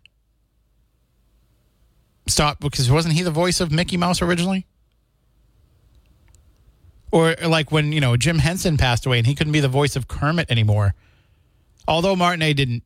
stopped 2.27 2.61
because 2.61 2.89
wasn't 2.89 3.15
he 3.15 3.23
the 3.23 3.31
voice 3.31 3.59
of 3.59 3.71
Mickey 3.71 3.97
Mouse 3.97 4.21
originally? 4.21 4.65
Or 7.11 7.35
like 7.45 7.71
when, 7.71 7.91
you 7.91 8.01
know, 8.01 8.17
Jim 8.17 8.39
Henson 8.39 8.77
passed 8.77 9.05
away 9.05 9.17
and 9.17 9.27
he 9.27 9.35
couldn't 9.35 9.53
be 9.53 9.61
the 9.61 9.69
voice 9.69 9.95
of 9.95 10.07
Kermit 10.07 10.51
anymore. 10.51 10.93
Although 11.87 12.15
Martinet 12.15 12.57
didn't 12.57 12.83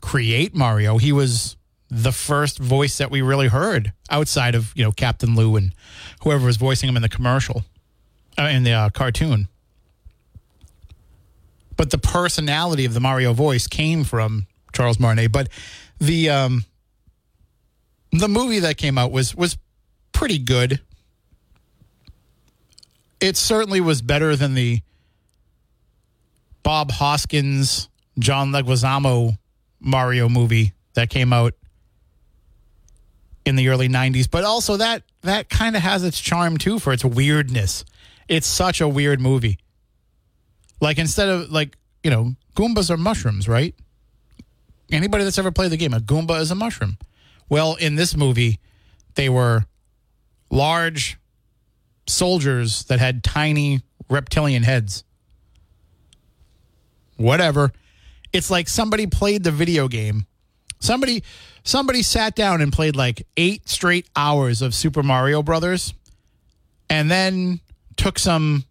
create 0.00 0.54
Mario, 0.54 0.98
he 0.98 1.12
was 1.12 1.56
the 1.90 2.12
first 2.12 2.58
voice 2.58 2.98
that 2.98 3.10
we 3.10 3.20
really 3.20 3.48
heard 3.48 3.92
outside 4.10 4.54
of, 4.54 4.72
you 4.74 4.84
know, 4.84 4.92
Captain 4.92 5.34
Lou 5.34 5.56
and 5.56 5.74
whoever 6.22 6.46
was 6.46 6.56
voicing 6.56 6.88
him 6.88 6.96
in 6.96 7.02
the 7.02 7.08
commercial 7.08 7.64
uh, 8.38 8.44
in 8.44 8.62
the 8.62 8.72
uh, 8.72 8.88
cartoon. 8.90 9.48
But 11.76 11.90
the 11.90 11.98
personality 11.98 12.84
of 12.84 12.94
the 12.94 13.00
Mario 13.00 13.32
voice 13.32 13.66
came 13.66 14.04
from 14.04 14.46
Charles 14.72 15.00
Martinet. 15.00 15.32
But 15.32 15.48
the 15.98 16.30
um, 16.30 16.64
the 18.12 18.28
movie 18.28 18.60
that 18.60 18.76
came 18.76 18.98
out 18.98 19.10
was 19.12 19.34
was 19.34 19.58
pretty 20.12 20.38
good. 20.38 20.80
It 23.20 23.36
certainly 23.36 23.80
was 23.80 24.00
better 24.00 24.34
than 24.36 24.54
the 24.54 24.80
Bob 26.62 26.90
Hoskins, 26.90 27.88
John 28.20 28.52
Leguizamo 28.52 29.36
Mario 29.80 30.28
movie 30.28 30.72
that 30.94 31.10
came 31.10 31.32
out 31.32 31.54
in 33.44 33.56
the 33.56 33.68
early 33.68 33.88
90s 33.88 34.30
but 34.30 34.44
also 34.44 34.76
that 34.76 35.02
that 35.22 35.48
kind 35.48 35.74
of 35.74 35.82
has 35.82 36.04
its 36.04 36.20
charm 36.20 36.56
too 36.58 36.78
for 36.78 36.92
its 36.92 37.04
weirdness. 37.04 37.84
It's 38.28 38.46
such 38.46 38.80
a 38.80 38.88
weird 38.88 39.20
movie. 39.20 39.58
Like 40.80 40.98
instead 40.98 41.28
of 41.28 41.50
like 41.50 41.76
you 42.02 42.10
know 42.10 42.34
goombas 42.54 42.90
are 42.90 42.96
mushrooms 42.96 43.48
right? 43.48 43.74
Anybody 44.92 45.24
that's 45.24 45.38
ever 45.38 45.50
played 45.50 45.70
the 45.70 45.76
game 45.76 45.94
a 45.94 46.00
goomba 46.00 46.40
is 46.40 46.50
a 46.50 46.54
mushroom. 46.54 46.98
Well 47.48 47.74
in 47.76 47.96
this 47.96 48.16
movie 48.16 48.60
they 49.14 49.28
were 49.28 49.64
large 50.50 51.18
soldiers 52.06 52.84
that 52.84 52.98
had 52.98 53.24
tiny 53.24 53.82
reptilian 54.08 54.62
heads. 54.62 55.04
Whatever 57.16 57.72
it's 58.32 58.50
like 58.50 58.68
somebody 58.68 59.06
played 59.06 59.44
the 59.44 59.50
video 59.50 59.88
game. 59.88 60.26
Somebody 60.78 61.22
somebody 61.62 62.02
sat 62.02 62.34
down 62.34 62.60
and 62.60 62.72
played 62.72 62.96
like 62.96 63.26
eight 63.36 63.68
straight 63.68 64.08
hours 64.16 64.62
of 64.62 64.74
super 64.74 65.02
mario 65.02 65.42
brothers 65.42 65.92
and 66.88 67.10
then 67.10 67.60
took 67.96 68.18
some 68.18 68.64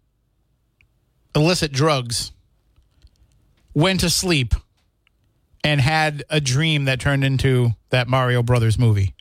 illicit 1.34 1.72
drugs 1.72 2.32
went 3.74 4.00
to 4.00 4.10
sleep 4.10 4.54
and 5.62 5.80
had 5.80 6.24
a 6.30 6.40
dream 6.40 6.86
that 6.86 7.00
turned 7.00 7.22
into 7.22 7.70
that 7.90 8.08
mario 8.08 8.42
brothers 8.42 8.78
movie. 8.78 9.14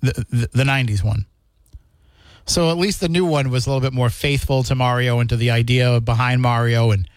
The, 0.00 0.26
the, 0.30 0.48
the 0.52 0.64
90s 0.64 1.02
one. 1.02 1.26
So 2.44 2.70
at 2.70 2.76
least 2.76 3.00
the 3.00 3.08
new 3.08 3.24
one 3.24 3.50
was 3.50 3.66
a 3.66 3.70
little 3.70 3.80
bit 3.80 3.92
more 3.92 4.10
faithful 4.10 4.62
to 4.64 4.74
mario 4.74 5.18
and 5.20 5.28
to 5.30 5.36
the 5.36 5.50
idea 5.50 6.00
behind 6.00 6.42
mario 6.42 6.90
and 6.90 7.08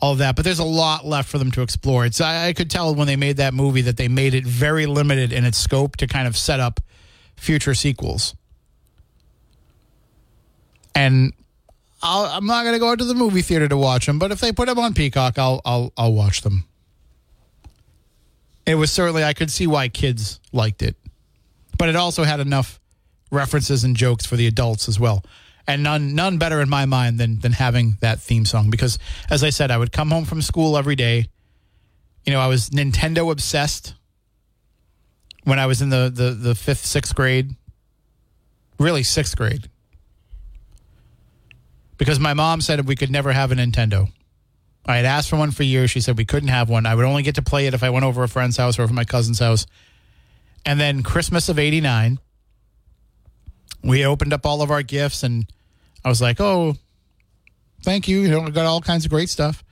all 0.00 0.14
that. 0.16 0.36
But 0.36 0.44
there's 0.44 0.58
a 0.58 0.64
lot 0.64 1.04
left 1.04 1.28
for 1.28 1.38
them 1.38 1.50
to 1.52 1.62
explore. 1.62 2.04
It's 2.04 2.20
I, 2.20 2.48
I 2.48 2.52
could 2.52 2.70
tell 2.70 2.94
when 2.94 3.06
they 3.06 3.16
made 3.16 3.38
that 3.38 3.54
movie 3.54 3.82
that 3.82 3.96
they 3.96 4.08
made 4.08 4.34
it 4.34 4.44
very 4.44 4.86
limited 4.86 5.32
in 5.32 5.44
its 5.44 5.58
scope 5.58 5.96
to 5.96 6.06
kind 6.06 6.26
of 6.26 6.36
set 6.36 6.60
up 6.60 6.80
future 7.36 7.74
sequels. 7.74 8.34
And 10.94 11.32
I'll, 12.02 12.26
I'm 12.26 12.46
not 12.46 12.62
going 12.62 12.74
to 12.74 12.78
go 12.78 12.90
out 12.90 12.98
to 12.98 13.04
the 13.04 13.14
movie 13.14 13.42
theater 13.42 13.68
to 13.68 13.76
watch 13.76 14.06
them, 14.06 14.18
but 14.18 14.30
if 14.30 14.40
they 14.40 14.52
put 14.52 14.66
them 14.68 14.78
on 14.78 14.94
Peacock, 14.94 15.38
I'll 15.38 15.60
I'll 15.64 15.92
I'll 15.96 16.12
watch 16.12 16.42
them. 16.42 16.64
It 18.66 18.76
was 18.76 18.90
certainly 18.90 19.24
I 19.24 19.34
could 19.34 19.50
see 19.50 19.66
why 19.66 19.88
kids 19.88 20.40
liked 20.52 20.82
it, 20.82 20.96
but 21.76 21.88
it 21.88 21.96
also 21.96 22.24
had 22.24 22.40
enough 22.40 22.80
references 23.30 23.84
and 23.84 23.96
jokes 23.96 24.24
for 24.24 24.36
the 24.36 24.46
adults 24.46 24.88
as 24.88 25.00
well 25.00 25.24
and 25.66 25.82
none 25.82 26.14
none 26.14 26.38
better 26.38 26.60
in 26.60 26.68
my 26.68 26.86
mind 26.86 27.18
than 27.18 27.40
than 27.40 27.52
having 27.52 27.96
that 28.00 28.20
theme 28.20 28.44
song. 28.44 28.70
Because 28.70 28.98
as 29.30 29.42
I 29.42 29.50
said 29.50 29.70
I 29.70 29.78
would 29.78 29.92
come 29.92 30.10
home 30.10 30.24
from 30.24 30.42
school 30.42 30.76
every 30.76 30.96
day. 30.96 31.26
You 32.24 32.32
know 32.32 32.40
I 32.40 32.46
was 32.46 32.70
Nintendo 32.70 33.30
obsessed 33.30 33.94
when 35.44 35.58
I 35.58 35.66
was 35.66 35.82
in 35.82 35.90
the 35.90 36.10
the 36.12 36.30
the 36.30 36.52
5th 36.54 36.84
6th 36.84 37.14
grade. 37.14 37.54
Really 38.78 39.02
6th 39.02 39.36
grade. 39.36 39.68
Because 41.96 42.18
my 42.18 42.34
mom 42.34 42.60
said 42.60 42.86
we 42.86 42.96
could 42.96 43.10
never 43.10 43.32
have 43.32 43.52
a 43.52 43.54
Nintendo. 43.54 44.10
I 44.86 44.96
had 44.96 45.04
asked 45.04 45.30
for 45.30 45.36
one 45.36 45.52
for 45.52 45.62
years. 45.62 45.90
She 45.90 46.00
said 46.00 46.18
we 46.18 46.24
couldn't 46.24 46.48
have 46.48 46.68
one. 46.68 46.84
I 46.84 46.94
would 46.94 47.04
only 47.04 47.22
get 47.22 47.36
to 47.36 47.42
play 47.42 47.66
it 47.66 47.74
if 47.74 47.82
I 47.82 47.90
went 47.90 48.04
over 48.04 48.22
a 48.22 48.28
friend's 48.28 48.56
house 48.56 48.78
or 48.78 48.82
over 48.82 48.92
my 48.92 49.04
cousin's 49.04 49.38
house. 49.38 49.66
And 50.66 50.80
then 50.80 51.02
Christmas 51.02 51.48
of 51.48 51.58
89 51.58 52.18
we 53.84 54.04
opened 54.06 54.32
up 54.32 54.46
all 54.46 54.62
of 54.62 54.70
our 54.70 54.82
gifts 54.82 55.22
and 55.22 55.46
I 56.04 56.08
was 56.08 56.20
like, 56.20 56.40
oh, 56.40 56.74
thank 57.82 58.08
you. 58.08 58.20
You 58.20 58.30
know, 58.30 58.42
I 58.42 58.50
got 58.50 58.66
all 58.66 58.80
kinds 58.80 59.04
of 59.04 59.10
great 59.10 59.28
stuff. 59.28 59.62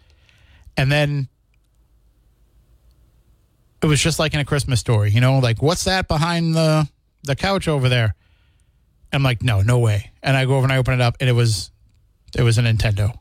And 0.77 0.93
then 0.93 1.29
it 3.83 3.87
was 3.87 4.01
just 4.01 4.19
like 4.19 4.35
in 4.35 4.41
a 4.41 4.45
Christmas 4.45 4.81
story, 4.81 5.11
you 5.11 5.21
know, 5.21 5.39
like 5.39 5.63
what's 5.63 5.85
that 5.85 6.09
behind 6.09 6.55
the 6.55 6.89
the 7.25 7.35
couch 7.35 7.69
over 7.69 7.89
there? 7.89 8.15
I'm 9.13 9.23
like, 9.23 9.43
no, 9.43 9.61
no 9.61 9.79
way. 9.79 10.13
And 10.23 10.37
I 10.37 10.45
go 10.45 10.57
over 10.57 10.65
and 10.65 10.73
I 10.73 10.77
open 10.77 10.95
it 10.95 11.01
up 11.01 11.17
and 11.19 11.29
it 11.29 11.35
was 11.35 11.71
it 12.37 12.43
was 12.43 12.59
a 12.59 12.63
Nintendo. 12.63 13.19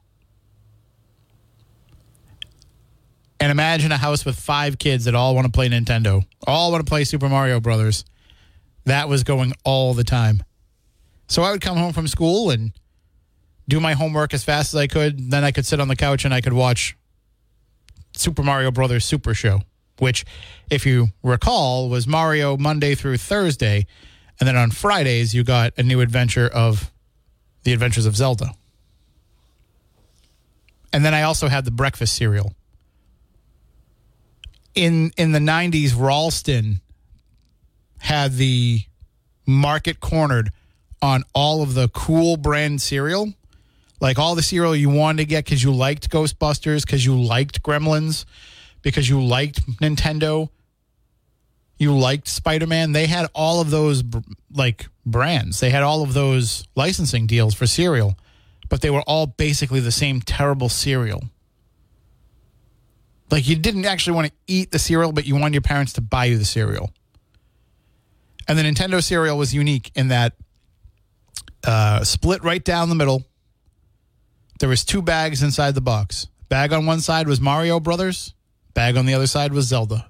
And 3.39 3.49
imagine 3.49 3.91
a 3.91 3.97
house 3.97 4.23
with 4.23 4.37
five 4.37 4.77
kids 4.77 5.05
that 5.05 5.15
all 5.15 5.33
want 5.33 5.45
to 5.45 5.51
play 5.51 5.67
Nintendo, 5.67 6.25
all 6.45 6.71
want 6.71 6.85
to 6.85 6.89
play 6.89 7.05
Super 7.05 7.27
Mario 7.27 7.59
Brothers. 7.59 8.05
That 8.85 9.09
was 9.09 9.23
going 9.23 9.53
all 9.63 9.93
the 9.93 10.03
time. 10.03 10.43
So 11.31 11.43
I 11.43 11.51
would 11.51 11.61
come 11.61 11.77
home 11.77 11.93
from 11.93 12.09
school 12.09 12.49
and 12.49 12.73
do 13.69 13.79
my 13.79 13.93
homework 13.93 14.33
as 14.33 14.43
fast 14.43 14.73
as 14.73 14.77
I 14.77 14.87
could. 14.87 15.31
Then 15.31 15.45
I 15.45 15.51
could 15.53 15.65
sit 15.65 15.79
on 15.79 15.87
the 15.87 15.95
couch 15.95 16.25
and 16.25 16.33
I 16.33 16.41
could 16.41 16.51
watch 16.51 16.97
Super 18.13 18.43
Mario 18.43 18.69
Brothers 18.69 19.05
Super 19.05 19.33
Show, 19.33 19.61
which, 19.97 20.25
if 20.69 20.85
you 20.85 21.07
recall, 21.23 21.87
was 21.87 22.05
Mario 22.05 22.57
Monday 22.57 22.95
through 22.95 23.15
Thursday. 23.15 23.87
And 24.41 24.47
then 24.47 24.57
on 24.57 24.71
Fridays, 24.71 25.33
you 25.33 25.45
got 25.45 25.71
a 25.77 25.83
new 25.83 26.01
adventure 26.01 26.49
of 26.49 26.91
The 27.63 27.71
Adventures 27.71 28.05
of 28.05 28.17
Zelda. 28.17 28.51
And 30.91 31.05
then 31.05 31.13
I 31.13 31.21
also 31.21 31.47
had 31.47 31.63
the 31.63 31.71
breakfast 31.71 32.13
cereal. 32.13 32.53
In 34.75 35.13
in 35.15 35.31
the 35.31 35.39
90s, 35.39 35.97
Ralston 35.97 36.81
had 37.99 38.33
the 38.33 38.81
market 39.47 40.01
cornered 40.01 40.51
on 41.01 41.23
all 41.33 41.61
of 41.61 41.73
the 41.73 41.87
cool 41.89 42.37
brand 42.37 42.81
cereal. 42.81 43.33
Like 43.99 44.17
all 44.17 44.35
the 44.35 44.41
cereal 44.41 44.75
you 44.75 44.89
wanted 44.89 45.17
to 45.17 45.25
get 45.25 45.45
because 45.45 45.63
you 45.63 45.71
liked 45.71 46.09
Ghostbusters, 46.09 46.85
because 46.85 47.05
you 47.05 47.21
liked 47.21 47.61
Gremlins, 47.61 48.25
because 48.81 49.07
you 49.07 49.21
liked 49.21 49.65
Nintendo, 49.79 50.49
you 51.77 51.97
liked 51.97 52.27
Spider 52.27 52.67
Man. 52.67 52.91
They 52.91 53.07
had 53.07 53.27
all 53.33 53.61
of 53.61 53.69
those 53.69 54.03
like 54.53 54.87
brands. 55.05 55.59
They 55.59 55.69
had 55.69 55.83
all 55.83 56.03
of 56.03 56.13
those 56.13 56.67
licensing 56.75 57.27
deals 57.27 57.53
for 57.53 57.67
cereal, 57.67 58.17
but 58.69 58.81
they 58.81 58.89
were 58.89 59.01
all 59.01 59.27
basically 59.27 59.79
the 59.79 59.91
same 59.91 60.21
terrible 60.21 60.69
cereal. 60.69 61.23
Like 63.29 63.47
you 63.47 63.55
didn't 63.55 63.85
actually 63.85 64.15
want 64.15 64.27
to 64.27 64.33
eat 64.47 64.71
the 64.71 64.79
cereal, 64.79 65.11
but 65.11 65.25
you 65.25 65.35
wanted 65.35 65.53
your 65.53 65.61
parents 65.61 65.93
to 65.93 66.01
buy 66.01 66.25
you 66.25 66.37
the 66.37 66.45
cereal. 66.45 66.91
And 68.47 68.57
the 68.57 68.63
Nintendo 68.63 69.01
cereal 69.01 69.37
was 69.37 69.53
unique 69.53 69.91
in 69.95 70.09
that 70.09 70.33
uh, 71.63 72.03
split 72.03 72.43
right 72.43 72.63
down 72.63 72.89
the 72.89 72.95
middle. 72.95 73.23
There 74.59 74.69
was 74.69 74.85
two 74.85 75.01
bags 75.01 75.41
inside 75.41 75.75
the 75.75 75.81
box. 75.81 76.27
Bag 76.49 76.73
on 76.73 76.85
one 76.85 77.01
side 77.01 77.27
was 77.27 77.41
Mario 77.41 77.79
Brothers. 77.79 78.33
Bag 78.73 78.97
on 78.97 79.05
the 79.05 79.13
other 79.13 79.27
side 79.27 79.53
was 79.53 79.67
Zelda. 79.67 80.07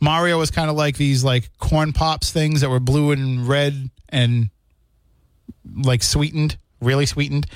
Mario 0.00 0.36
was 0.38 0.50
kind 0.50 0.68
of 0.68 0.74
like 0.74 0.96
these 0.96 1.22
like 1.22 1.56
corn 1.58 1.92
pops 1.92 2.32
things 2.32 2.60
that 2.60 2.68
were 2.68 2.80
blue 2.80 3.12
and 3.12 3.46
red 3.46 3.90
and 4.08 4.50
like 5.84 6.02
sweetened, 6.02 6.56
really 6.80 7.06
sweetened, 7.06 7.46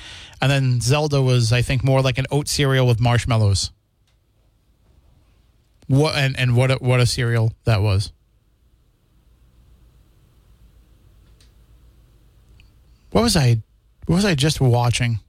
and 0.41 0.49
then 0.49 0.79
Zelda 0.79 1.21
was 1.21 1.51
I 1.51 1.61
think 1.61 1.83
more 1.83 2.01
like 2.01 2.17
an 2.17 2.25
oat 2.31 2.47
cereal 2.47 2.87
with 2.87 3.01
marshmallows. 3.01 3.71
What 5.87 6.15
and 6.15 6.39
and 6.39 6.55
what 6.55 6.71
a, 6.71 6.75
what 6.75 7.01
a 7.01 7.05
cereal 7.05 7.51
that 7.65 7.81
was. 7.81 8.13
What 13.17 13.23
was 13.23 13.35
I? 13.35 13.63
What 14.05 14.17
was 14.17 14.25
I 14.25 14.35
just 14.35 14.61
watching? 14.61 15.19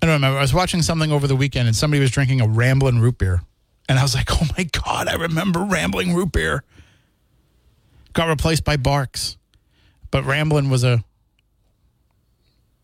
I 0.00 0.06
don't 0.06 0.14
remember. 0.14 0.38
I 0.38 0.40
was 0.40 0.54
watching 0.54 0.80
something 0.80 1.12
over 1.12 1.26
the 1.26 1.36
weekend 1.36 1.68
and 1.68 1.76
somebody 1.76 2.00
was 2.00 2.10
drinking 2.10 2.40
a 2.40 2.48
Ramblin' 2.48 2.98
root 2.98 3.18
beer. 3.18 3.42
And 3.90 3.98
I 3.98 4.02
was 4.02 4.14
like, 4.14 4.32
oh 4.42 4.48
my 4.56 4.64
God, 4.64 5.06
I 5.06 5.16
remember 5.16 5.64
Rambling 5.64 6.14
root 6.14 6.32
beer. 6.32 6.64
Got 8.14 8.30
replaced 8.30 8.64
by 8.64 8.78
Barq's. 8.78 9.36
But 10.10 10.24
Ramblin' 10.24 10.70
was 10.70 10.82
a 10.82 11.04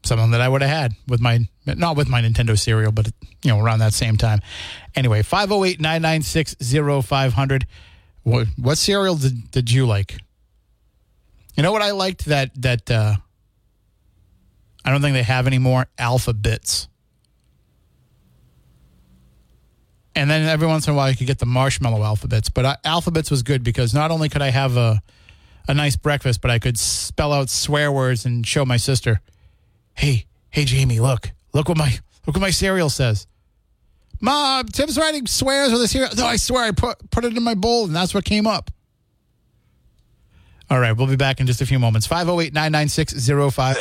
something 0.02 0.32
that 0.32 0.42
I 0.42 0.50
would 0.50 0.60
have 0.60 0.70
had 0.70 0.92
with 1.08 1.22
my 1.22 1.48
not 1.64 1.96
with 1.96 2.10
my 2.10 2.20
Nintendo 2.20 2.58
cereal, 2.58 2.92
but 2.92 3.06
you 3.42 3.52
know, 3.52 3.58
around 3.58 3.78
that 3.78 3.94
same 3.94 4.18
time. 4.18 4.42
Anyway, 4.94 5.22
508-996-0500. 5.22 7.62
What 8.30 8.46
what 8.56 8.78
cereal 8.78 9.16
did, 9.16 9.50
did 9.50 9.70
you 9.70 9.86
like? 9.86 10.16
You 11.56 11.62
know 11.62 11.72
what 11.72 11.82
I 11.82 11.90
liked 11.90 12.26
that 12.26 12.50
that 12.62 12.90
uh 12.90 13.16
I 14.84 14.90
don't 14.90 15.02
think 15.02 15.14
they 15.14 15.22
have 15.22 15.46
anymore 15.46 15.86
Alpha 15.98 16.32
Bits. 16.32 16.88
And 20.14 20.28
then 20.30 20.42
every 20.42 20.66
once 20.66 20.86
in 20.86 20.92
a 20.92 20.96
while, 20.96 21.06
I 21.06 21.14
could 21.14 21.26
get 21.26 21.38
the 21.38 21.46
marshmallow 21.46 22.02
alphabets. 22.02 22.48
But 22.48 22.66
I, 22.66 22.76
alphabets 22.84 23.30
was 23.30 23.42
good 23.42 23.62
because 23.62 23.94
not 23.94 24.10
only 24.10 24.28
could 24.28 24.42
I 24.42 24.50
have 24.50 24.76
a 24.76 25.02
a 25.68 25.74
nice 25.74 25.96
breakfast, 25.96 26.40
but 26.40 26.50
I 26.50 26.58
could 26.58 26.78
spell 26.78 27.32
out 27.32 27.48
swear 27.48 27.92
words 27.92 28.24
and 28.24 28.46
show 28.46 28.64
my 28.64 28.76
sister, 28.76 29.20
"Hey, 29.94 30.26
hey, 30.50 30.64
Jamie, 30.64 31.00
look, 31.00 31.30
look 31.52 31.68
what 31.68 31.78
my 31.78 31.98
look 32.26 32.36
what 32.36 32.40
my 32.40 32.50
cereal 32.50 32.90
says." 32.90 33.26
Mom, 34.20 34.66
Tim's 34.66 34.98
writing 34.98 35.26
swears 35.26 35.72
with 35.72 35.82
a 35.82 35.88
cereal. 35.88 36.10
No, 36.16 36.26
I 36.26 36.36
swear 36.36 36.64
I 36.64 36.72
put 36.72 37.10
put 37.10 37.24
it 37.24 37.36
in 37.36 37.42
my 37.42 37.54
bowl 37.54 37.84
and 37.86 37.96
that's 37.96 38.14
what 38.14 38.24
came 38.24 38.46
up. 38.46 38.70
All 40.68 40.78
right, 40.78 40.92
we'll 40.92 41.08
be 41.08 41.16
back 41.16 41.40
in 41.40 41.46
just 41.46 41.60
a 41.60 41.66
few 41.66 41.78
moments. 41.78 42.06
508 42.06 42.52
996 42.52 43.28
05. 43.54 43.76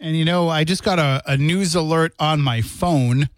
And 0.00 0.16
you 0.16 0.24
know, 0.24 0.48
I 0.48 0.64
just 0.64 0.82
got 0.82 0.98
a, 0.98 1.22
a 1.26 1.36
news 1.36 1.74
alert 1.74 2.14
on 2.18 2.40
my 2.40 2.62
phone 2.62 3.28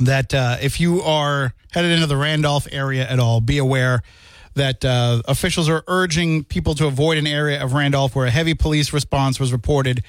that 0.00 0.32
uh, 0.32 0.56
if 0.60 0.80
you 0.80 1.02
are 1.02 1.54
headed 1.72 1.92
into 1.92 2.06
the 2.06 2.16
Randolph 2.16 2.66
area 2.70 3.08
at 3.08 3.18
all, 3.18 3.40
be 3.40 3.58
aware 3.58 4.02
that 4.54 4.84
uh, 4.84 5.22
officials 5.26 5.68
are 5.68 5.82
urging 5.88 6.44
people 6.44 6.74
to 6.74 6.86
avoid 6.86 7.18
an 7.18 7.26
area 7.26 7.62
of 7.62 7.72
Randolph 7.72 8.14
where 8.14 8.26
a 8.26 8.30
heavy 8.30 8.54
police 8.54 8.92
response 8.92 9.40
was 9.40 9.52
reported 9.52 10.02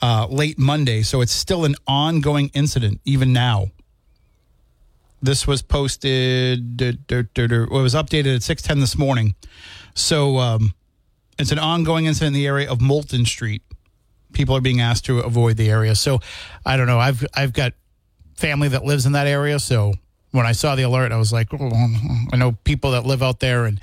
uh, 0.00 0.26
late 0.30 0.58
Monday. 0.58 1.02
So 1.02 1.20
it's 1.20 1.32
still 1.32 1.64
an 1.64 1.74
ongoing 1.86 2.50
incident 2.54 3.00
even 3.04 3.32
now. 3.32 3.70
This 5.20 5.46
was 5.46 5.62
posted, 5.62 6.80
it 6.80 7.70
was 7.70 7.94
updated 7.94 8.36
at 8.36 8.42
610 8.42 8.80
this 8.80 8.96
morning. 8.96 9.34
So 9.94 10.38
um, 10.38 10.74
it's 11.38 11.52
an 11.52 11.58
ongoing 11.58 12.06
incident 12.06 12.28
in 12.28 12.40
the 12.40 12.46
area 12.46 12.70
of 12.70 12.80
Moulton 12.80 13.24
Street. 13.24 13.62
People 14.32 14.56
are 14.56 14.60
being 14.60 14.80
asked 14.80 15.06
to 15.06 15.20
avoid 15.20 15.56
the 15.56 15.70
area. 15.70 15.94
So 15.94 16.20
I 16.64 16.76
don't 16.76 16.86
know. 16.86 16.98
I've 16.98 17.26
I've 17.34 17.52
got 17.52 17.72
family 18.36 18.68
that 18.68 18.84
lives 18.84 19.06
in 19.06 19.12
that 19.12 19.26
area. 19.26 19.58
So 19.58 19.94
when 20.30 20.46
I 20.46 20.52
saw 20.52 20.74
the 20.74 20.82
alert, 20.82 21.12
I 21.12 21.16
was 21.16 21.32
like, 21.32 21.48
oh, 21.52 21.70
I 22.32 22.36
know 22.36 22.52
people 22.64 22.92
that 22.92 23.06
live 23.06 23.22
out 23.22 23.40
there, 23.40 23.64
and 23.64 23.80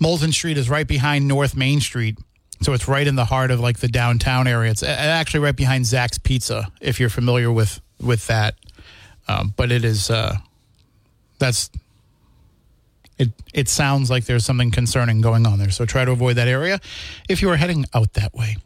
Moulton 0.00 0.32
Street 0.32 0.56
is 0.58 0.70
right 0.70 0.86
behind 0.86 1.28
North 1.28 1.56
Main 1.56 1.80
Street. 1.80 2.18
So 2.62 2.72
it's 2.72 2.88
right 2.88 3.06
in 3.06 3.14
the 3.14 3.24
heart 3.24 3.50
of 3.50 3.60
like 3.60 3.78
the 3.78 3.88
downtown 3.88 4.48
area. 4.48 4.70
It's 4.70 4.82
actually 4.82 5.40
right 5.40 5.54
behind 5.54 5.86
Zach's 5.86 6.18
Pizza, 6.18 6.66
if 6.80 6.98
you're 6.98 7.10
familiar 7.10 7.52
with 7.52 7.80
with 8.00 8.26
that. 8.26 8.56
Um, 9.28 9.52
but 9.56 9.70
it 9.70 9.84
is 9.84 10.10
uh, 10.10 10.36
that's 11.38 11.70
it. 13.18 13.30
It 13.52 13.68
sounds 13.68 14.10
like 14.10 14.26
there's 14.26 14.44
something 14.44 14.70
concerning 14.70 15.20
going 15.20 15.46
on 15.46 15.58
there. 15.58 15.70
So 15.70 15.84
try 15.84 16.04
to 16.04 16.12
avoid 16.12 16.36
that 16.36 16.48
area 16.48 16.80
if 17.28 17.42
you 17.42 17.50
are 17.50 17.56
heading 17.56 17.84
out 17.94 18.12
that 18.14 18.34
way. 18.34 18.56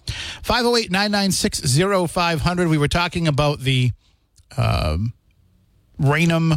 508 0.42 0.90
996 0.90 2.10
0500. 2.12 2.68
We 2.68 2.78
were 2.78 2.88
talking 2.88 3.28
about 3.28 3.60
the 3.60 3.92
um, 4.56 5.14
Raynham 5.98 6.54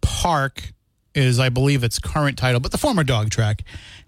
Park 0.00 0.72
is, 1.14 1.38
I 1.38 1.48
believe, 1.48 1.82
its 1.82 1.98
current 1.98 2.38
title, 2.38 2.60
but 2.60 2.72
the 2.72 2.78
former 2.78 3.04
dog 3.04 3.30
track 3.30 3.64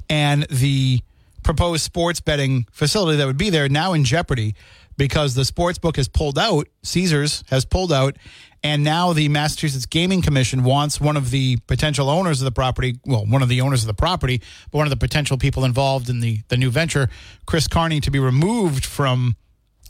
and 0.09 0.45
the 0.45 1.01
proposed 1.43 1.83
sports 1.83 2.21
betting 2.21 2.67
facility 2.71 3.17
that 3.19 3.27
would 3.27 3.39
be 3.39 3.51
there 3.51 3.69
now 3.69 3.93
in 3.93 4.05
jeopardy 4.05 4.55
because 4.97 5.35
the 5.35 5.45
sports 5.45 5.79
book 5.79 5.97
has 5.97 6.09
pulled 6.09 6.39
out. 6.39 6.69
Caesars 6.83 7.45
has 7.49 7.65
pulled 7.65 7.93
out, 7.93 8.17
and 8.65 8.85
now 8.85 9.13
the 9.13 9.29
Massachusetts 9.29 9.87
Gaming 9.87 10.23
Commission 10.23 10.63
wants 10.63 11.01
one 11.01 11.17
of 11.17 11.31
the 11.31 11.57
potential 11.67 12.09
owners 12.09 12.41
of 12.41 12.45
the 12.45 12.53
property, 12.53 12.99
well, 13.05 13.27
one 13.27 13.43
of 13.43 13.49
the 13.49 13.61
owners 13.61 13.83
of 13.83 13.89
the 13.89 13.95
property, 13.95 14.41
but 14.71 14.79
one 14.79 14.87
of 14.87 14.91
the 14.91 14.97
potential 14.97 15.37
people 15.37 15.65
involved 15.65 16.09
in 16.09 16.21
the 16.21 16.41
the 16.49 16.57
new 16.57 16.71
venture, 16.71 17.09
Chris 17.47 17.67
Carney, 17.67 18.01
to 18.01 18.11
be 18.11 18.19
removed 18.19 18.85
from 18.85 19.37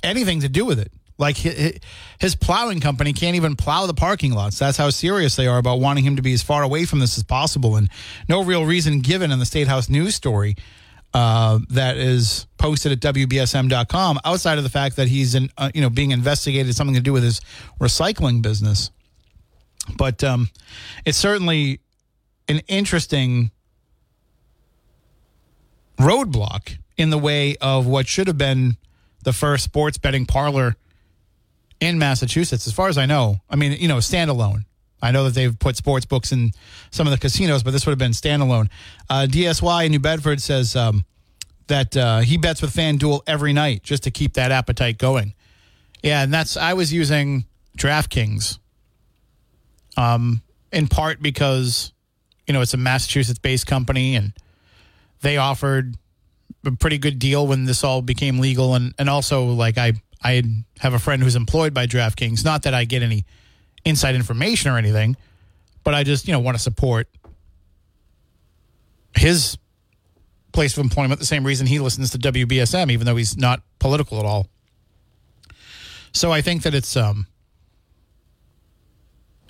anything 0.03 0.41
to 0.41 0.49
do 0.49 0.65
with 0.65 0.79
it. 0.79 0.93
Like 1.19 1.37
his 1.37 2.35
plowing 2.35 2.81
company 2.81 3.13
can't 3.13 3.37
even 3.37 3.55
plow 3.55 3.87
the 3.87 3.95
parking 3.95 4.33
lots. 4.33 4.59
That's 4.59 4.79
how 4.79 4.91
serious 4.91 5.37
they 5.37 5.47
are 5.47 5.59
about 5.59 5.79
wanting 5.79 6.05
him 6.05 6.17
to 6.17 6.23
be 6.23 6.33
as 6.33 6.43
far 6.43 6.63
away 6.63 6.85
from 6.85 6.99
this 6.99 7.17
as 7.17 7.23
possible. 7.23 7.77
And 7.77 7.89
no 8.29 8.43
real 8.43 8.65
reason 8.65 9.01
given 9.01 9.31
in 9.31 9.39
the 9.39 9.47
State 9.47 9.69
House 9.69 9.89
news 9.89 10.15
story 10.15 10.57
uh, 11.15 11.59
that 11.71 11.97
is 11.97 12.47
posted 12.59 12.93
at 12.93 13.15
WBSM.com 13.15 14.21
outside 14.25 14.59
of 14.59 14.65
the 14.65 14.71
fact 14.71 14.97
that 14.97 15.09
he's 15.09 15.35
in, 15.35 15.51
uh, 15.59 15.71
you 15.75 15.81
know, 15.81 15.91
being 15.91 16.11
investigated 16.11 16.75
something 16.75 16.95
to 16.95 17.03
do 17.03 17.13
with 17.13 17.23
his 17.23 17.41
recycling 17.81 18.41
business. 18.41 18.91
But 19.97 20.23
um, 20.25 20.49
it's 21.05 21.19
certainly 21.19 21.81
an 22.49 22.61
interesting 22.69 23.51
roadblock 25.99 26.79
in 26.97 27.11
the 27.11 27.19
way 27.19 27.57
of 27.61 27.87
what 27.87 28.07
should 28.07 28.27
have 28.27 28.39
been 28.39 28.77
the 29.25 29.33
first 29.33 29.65
sports 29.65 29.99
betting 29.99 30.27
parlor 30.27 30.77
in 31.81 31.99
Massachusetts, 31.99 32.67
as 32.67 32.73
far 32.73 32.89
as 32.89 32.97
I 32.97 33.07
know. 33.07 33.41
I 33.51 33.57
mean, 33.57 33.73
you 33.73 33.89
know, 33.89 33.99
standalone. 33.99 34.65
I 35.03 35.11
know 35.11 35.25
that 35.25 35.35
they've 35.35 35.59
put 35.59 35.77
sports 35.77 36.07
books 36.07 36.31
in 36.31 36.53
some 36.93 37.07
of 37.07 37.11
the 37.11 37.19
casinos, 37.19 37.65
but 37.65 37.73
this 37.73 37.85
would 37.85 37.91
have 37.91 37.99
been 37.99 38.13
standalone. 38.13 38.71
Uh, 39.11 39.27
DSY 39.29 39.85
in 39.87 39.91
New 39.91 39.99
Bedford 39.99 40.41
says 40.41 40.77
um, 40.77 41.05
that 41.67 41.97
uh, 41.97 42.21
he 42.21 42.39
bets 42.39 42.63
with 42.63 42.73
FanDuel 42.73 43.23
every 43.27 43.53
night 43.53 43.83
just 43.83 44.05
to 44.05 44.11
keep 44.11 44.35
that 44.35 44.53
appetite 44.53 44.99
going. 44.99 45.35
Yeah, 46.03 46.23
and 46.23 46.33
that's 46.33 46.57
I 46.57 46.75
was 46.75 46.93
using 46.93 47.45
DraftKings, 47.77 48.59
um, 49.97 50.43
in 50.73 50.89
part 50.89 51.21
because 51.21 51.93
you 52.47 52.55
know 52.55 52.61
it's 52.61 52.75
a 52.75 52.79
Massachusetts-based 52.79 53.67
company 53.67 54.17
and 54.17 54.33
they 55.21 55.37
offered 55.37 55.97
a 56.65 56.73
pretty 56.73 56.99
good 56.99 57.19
deal 57.19 57.47
when 57.47 57.65
this 57.65 57.83
all 57.83 58.03
became 58.03 58.39
legal, 58.39 58.75
and 58.75 58.95
and 58.99 59.09
also 59.09 59.47
like 59.47 59.79
I 59.79 59.95
I 60.23 60.43
have 60.81 60.95
a 60.95 60.99
friend 60.99 61.23
who's 61.23 61.37
employed 61.37 61.73
by 61.73 61.87
DraftKings. 61.87 62.45
Not 62.45 62.63
that 62.63 62.75
I 62.75 62.85
get 62.85 63.03
any 63.03 63.25
inside 63.85 64.15
information 64.15 64.71
or 64.71 64.79
anything, 64.79 65.17
but 65.85 65.95
I 65.95 66.05
just, 66.05 66.27
you 66.27 66.33
know, 66.33 66.41
want 66.41 66.57
to 66.57 66.63
support 66.63 67.09
his 69.17 69.59
place 70.53 70.77
of 70.77 70.85
employment 70.85 71.19
the 71.19 71.27
same 71.27 71.45
reason 71.45 71.67
he 71.67 71.79
listens 71.79 72.11
to 72.11 72.19
WBSM, 72.19 72.91
even 72.91 73.07
though 73.07 73.17
he's 73.17 73.37
not 73.37 73.63
political 73.79 74.19
at 74.19 74.25
all. 74.25 74.49
So 76.13 76.31
I 76.31 76.43
think 76.43 76.63
that 76.63 76.75
it's 76.75 76.97
um 76.97 77.27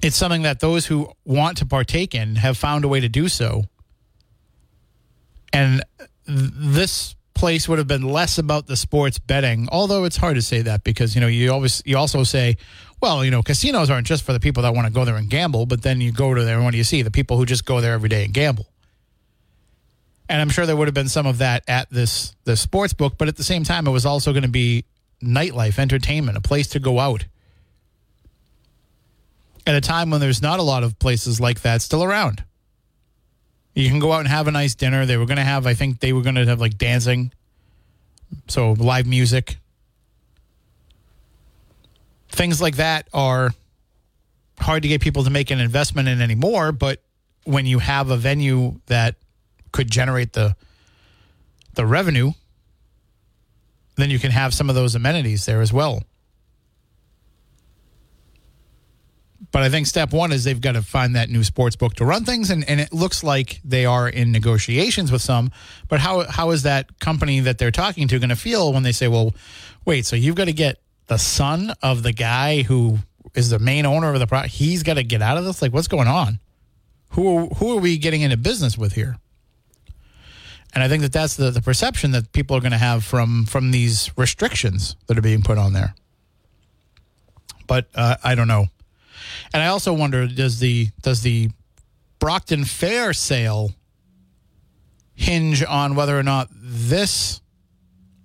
it's 0.03 0.17
something 0.17 0.43
that 0.43 0.61
those 0.61 0.87
who 0.87 1.11
want 1.25 1.59
to 1.59 1.67
partake 1.67 2.15
in 2.15 2.37
have 2.37 2.57
found 2.57 2.85
a 2.85 2.89
way 2.89 3.01
to 3.01 3.09
do 3.09 3.29
so. 3.29 3.65
And 5.53 5.83
this 6.27 7.15
place 7.43 7.69
would 7.69 7.79
have 7.79 7.89
been 7.89 8.05
less 8.05 8.39
about 8.39 8.69
the 8.69 8.77
sports 8.77 9.19
betting, 9.19 9.69
although 9.73 10.05
it's 10.05 10.17
hard 10.17 10.37
to 10.37 10.43
say 10.43 10.63
that 10.63 10.85
because, 10.85 11.17
you 11.17 11.21
know, 11.21 11.27
you 11.27 11.53
always 11.53 11.83
you 11.85 11.99
also 11.99 12.23
say, 12.23 12.57
well, 13.01 13.25
you 13.25 13.33
know, 13.33 13.43
casinos 13.43 13.91
aren't 13.91 14.07
just 14.07 14.23
for 14.23 14.33
the 14.33 14.39
people 14.39 14.63
that 14.63 14.77
want 14.77 14.87
to 14.87 14.93
go 14.93 15.05
there 15.05 15.17
and 15.17 15.29
gamble, 15.29 15.67
but 15.67 15.83
then 15.83 16.01
you 16.01 16.13
go 16.13 16.33
to 16.35 16.45
there 16.45 16.55
and 16.55 16.65
what 16.65 16.71
do 16.71 16.77
you 16.79 16.85
see? 16.85 17.03
The 17.03 17.11
people 17.11 17.37
who 17.37 17.45
just 17.45 17.65
go 17.65 17.81
there 17.81 17.95
every 17.95 18.09
day 18.09 18.25
and 18.25 18.33
gamble. 18.33 18.69
And 20.29 20.41
I'm 20.41 20.51
sure 20.51 20.67
there 20.67 20.77
would 20.77 20.87
have 20.87 20.95
been 20.95 21.09
some 21.09 21.27
of 21.27 21.39
that 21.39 21.65
at 21.67 21.91
this 21.91 22.33
the 22.45 22.57
sports 22.57 22.93
book, 22.93 23.15
but 23.19 23.27
at 23.27 23.37
the 23.37 23.43
same 23.43 23.65
time 23.65 23.89
it 23.89 23.91
was 23.91 24.07
also 24.07 24.31
going 24.31 24.45
to 24.45 24.49
be 24.49 24.85
nightlife, 25.21 25.81
entertainment, 25.81 26.39
a 26.39 26.41
place 26.41 26.69
to 26.69 26.79
go 26.79 27.01
out. 27.01 27.25
At 29.67 29.75
a 29.75 29.81
time 29.81 30.11
when 30.11 30.21
there's 30.21 30.43
not 30.43 30.61
a 30.61 30.63
lot 30.63 30.85
of 30.85 30.97
places 31.01 31.41
like 31.41 31.63
that 31.63 31.83
still 31.83 32.05
around. 32.05 32.45
You 33.75 33.89
can 33.89 33.99
go 33.99 34.13
out 34.13 34.21
and 34.21 34.29
have 34.29 34.49
a 34.49 34.51
nice 34.51 34.75
dinner. 34.75 35.07
They 35.07 35.17
were 35.17 35.27
going 35.27 35.39
to 35.39 35.45
have, 35.45 35.67
I 35.67 35.75
think 35.75 36.01
they 36.01 36.13
were 36.13 36.23
going 36.23 36.35
to 36.35 36.45
have 36.47 36.61
like 36.61 36.77
dancing. 36.77 37.33
So 38.49 38.73
live 38.73 39.07
music. 39.07 39.57
Things 42.29 42.61
like 42.61 42.77
that 42.77 43.09
are 43.13 43.53
hard 44.59 44.83
to 44.83 44.89
get 44.89 45.01
people 45.01 45.25
to 45.25 45.31
make 45.31 45.51
an 45.51 45.61
investment 45.61 46.09
in 46.09 46.21
anymore. 46.21 46.73
But 46.73 47.03
when 47.45 47.67
you 47.67 47.79
have 47.79 48.11
a 48.11 48.17
venue 48.17 48.81
that 48.87 49.17
could 49.73 49.91
generate 49.91 50.33
the 50.33 50.55
the 51.75 51.87
revenue, 51.87 52.33
then 53.97 54.11
you 54.11 54.19
can 54.19 54.31
have 54.31 54.53
some 54.53 54.69
of 54.69 54.75
those 54.75 54.95
amenities 54.95 55.47
there 55.47 55.63
as 55.63 55.73
well. 55.73 56.03
But 59.53 59.63
I 59.63 59.69
think 59.69 59.87
step 59.87 60.13
one 60.13 60.33
is 60.33 60.45
they've 60.45 60.61
got 60.61 60.73
to 60.73 60.83
find 60.83 61.15
that 61.15 61.29
new 61.29 61.45
sports 61.45 61.77
book 61.77 61.95
to 61.97 62.07
run 62.07 62.25
things, 62.25 62.51
and, 62.51 62.67
and 62.69 62.81
it 62.81 62.91
looks 62.91 63.23
like 63.23 63.61
they 63.63 63.85
are 63.85 64.09
in 64.09 64.33
negotiations 64.33 65.13
with 65.13 65.21
some. 65.21 65.53
But 65.89 66.01
how 66.01 66.25
how 66.25 66.51
is 66.51 66.63
that 66.63 66.99
company 67.01 67.39
that 67.41 67.59
they're 67.59 67.71
talking 67.71 68.09
to 68.09 68.19
going 68.19 68.31
to 68.31 68.37
feel 68.37 68.73
when 68.73 68.83
they 68.83 68.93
say, 68.93 69.09
"Well, 69.09 69.35
wait, 69.85 70.07
so 70.07 70.17
you've 70.17 70.37
got 70.37 70.47
to 70.47 70.55
get 70.55 70.81
the 71.07 71.19
son 71.19 71.75
of 71.83 72.03
the 72.03 72.13
guy 72.13 72.63
who 72.63 73.01
is 73.35 73.51
the 73.51 73.59
main 73.59 73.85
owner 73.85 74.13
of 74.13 74.19
the 74.19 74.27
product? 74.27 74.55
He's 74.55 74.83
got 74.83 74.95
to 74.95 75.05
get 75.05 75.21
out 75.21 75.37
of 75.37 75.45
this. 75.45 75.61
Like, 75.61 75.75
what's 75.75 75.89
going 75.89 76.09
on? 76.09 76.41
Who 77.11 77.49
who 77.49 77.77
are 77.77 77.81
we 77.81 77.99
getting 77.99 78.23
into 78.23 78.39
business 78.39 78.79
with 78.79 78.95
here?" 78.95 79.19
And 80.75 80.83
I 80.83 80.89
think 80.89 81.03
that 81.03 81.13
that's 81.13 81.37
the, 81.37 81.51
the 81.51 81.61
perception 81.61 82.13
that 82.13 82.33
people 82.33 82.57
are 82.57 82.61
going 82.61 82.73
to 82.73 82.79
have 82.79 83.05
from 83.05 83.45
from 83.45 83.71
these 83.71 84.11
restrictions 84.17 84.97
that 85.09 85.19
are 85.19 85.23
being 85.23 85.43
put 85.43 85.59
on 85.59 85.75
there. 85.75 85.95
But 87.67 87.89
uh, 87.95 88.17
I 88.25 88.35
don't 88.35 88.49
know. 88.49 88.69
And 89.53 89.63
I 89.63 89.67
also 89.67 89.93
wonder 89.93 90.27
does 90.27 90.59
the 90.59 90.89
does 91.03 91.23
the 91.23 91.51
Brockton 92.19 92.65
Fair 92.65 93.13
sale 93.13 93.73
hinge 95.15 95.63
on 95.65 95.95
whether 95.95 96.19
or 96.19 96.23
not 96.23 96.49
this 96.53 97.41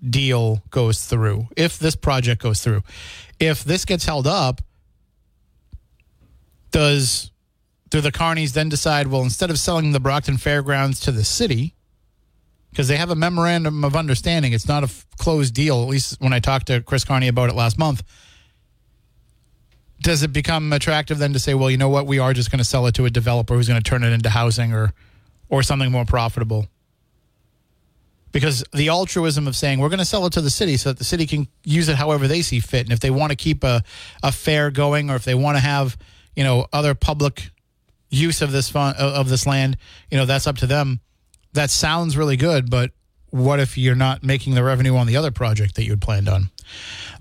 deal 0.08 0.64
goes 0.70 1.06
through, 1.06 1.48
if 1.58 1.80
this 1.80 1.96
project 1.96 2.42
goes 2.42 2.62
through. 2.62 2.82
If 3.40 3.64
this 3.64 3.86
gets 3.86 4.06
held 4.06 4.28
up, 4.28 4.62
does 6.72 7.32
do 7.90 8.02
the 8.02 8.12
Carneys 8.12 8.54
then 8.54 8.70
decide, 8.70 9.08
well, 9.08 9.22
instead 9.22 9.50
of 9.50 9.60
selling 9.60 9.92
the 9.92 10.00
Brockton 10.00 10.38
Fairgrounds 10.38 11.00
to 11.02 11.12
the 11.12 11.24
city, 11.24 11.74
because 12.70 12.88
they 12.88 12.98
have 12.98 13.10
a 13.10 13.16
memorandum 13.16 13.84
of 13.84 13.96
understanding, 13.96 14.54
it's 14.54 14.68
not 14.68 14.84
a 14.84 14.88
f- 14.88 15.06
closed 15.18 15.54
deal, 15.54 15.82
at 15.82 15.88
least 15.88 16.20
when 16.20 16.34
I 16.34 16.40
talked 16.40 16.68
to 16.68 16.82
Chris 16.82 17.04
Carney 17.04 17.28
about 17.28 17.50
it 17.50 17.56
last 17.56 17.78
month 17.80 18.04
does 20.08 20.24
it 20.24 20.32
become 20.32 20.72
attractive 20.72 21.18
then 21.18 21.34
to 21.34 21.40
say, 21.40 21.54
well, 21.54 21.70
you 21.70 21.76
know 21.76 21.90
what, 21.90 22.08
we 22.08 22.18
are 22.18 22.32
just 22.32 22.50
going 22.50 22.60
to 22.60 22.64
sell 22.64 22.88
it 22.88 22.96
to 22.96 23.04
a 23.04 23.10
developer 23.10 23.54
who's 23.56 23.68
going 23.68 23.82
to 23.82 23.88
turn 23.88 24.06
it 24.06 24.14
into 24.14 24.30
housing 24.30 24.74
or 24.74 24.94
or 25.50 25.62
something 25.62 25.92
more 25.92 26.06
profitable? 26.06 26.66
Because 28.32 28.64
the 28.74 28.88
altruism 28.88 29.48
of 29.48 29.56
saying 29.58 29.80
we're 29.80 29.90
going 29.90 30.00
to 30.00 30.06
sell 30.06 30.26
it 30.26 30.32
to 30.34 30.42
the 30.42 30.50
city 30.50 30.78
so 30.78 30.90
that 30.90 30.98
the 30.98 31.04
city 31.04 31.28
can 31.28 31.50
use 31.66 31.90
it 31.90 31.98
however 31.98 32.26
they 32.26 32.42
see 32.42 32.62
fit, 32.62 32.86
and 32.86 32.94
if 32.94 33.02
they 33.02 33.10
want 33.10 33.32
to 33.32 33.36
keep 33.36 33.66
a, 33.66 33.84
a 34.24 34.32
fair 34.32 34.72
going, 34.72 35.10
or 35.10 35.18
if 35.18 35.26
they 35.26 35.36
want 35.36 35.58
to 35.58 35.62
have 35.62 35.98
you 36.38 36.44
know 36.46 36.68
other 36.72 36.96
public 36.96 37.50
use 38.10 38.42
of 38.42 38.54
this 38.54 38.70
fun, 38.70 38.96
of 38.98 39.28
this 39.28 39.46
land, 39.46 39.76
you 40.10 40.18
know 40.18 40.26
that's 40.26 40.48
up 40.48 40.56
to 40.60 40.68
them. 40.68 41.02
That 41.52 41.70
sounds 41.70 42.16
really 42.16 42.38
good, 42.38 42.70
but 42.70 42.92
what 43.38 43.60
if 43.60 43.78
you're 43.78 43.96
not 43.96 44.24
making 44.24 44.56
the 44.56 44.64
revenue 44.64 44.96
on 44.96 45.08
the 45.08 45.16
other 45.16 45.32
project 45.32 45.76
that 45.76 45.84
you 45.84 45.92
had 45.92 46.02
planned 46.02 46.28
on? 46.28 46.50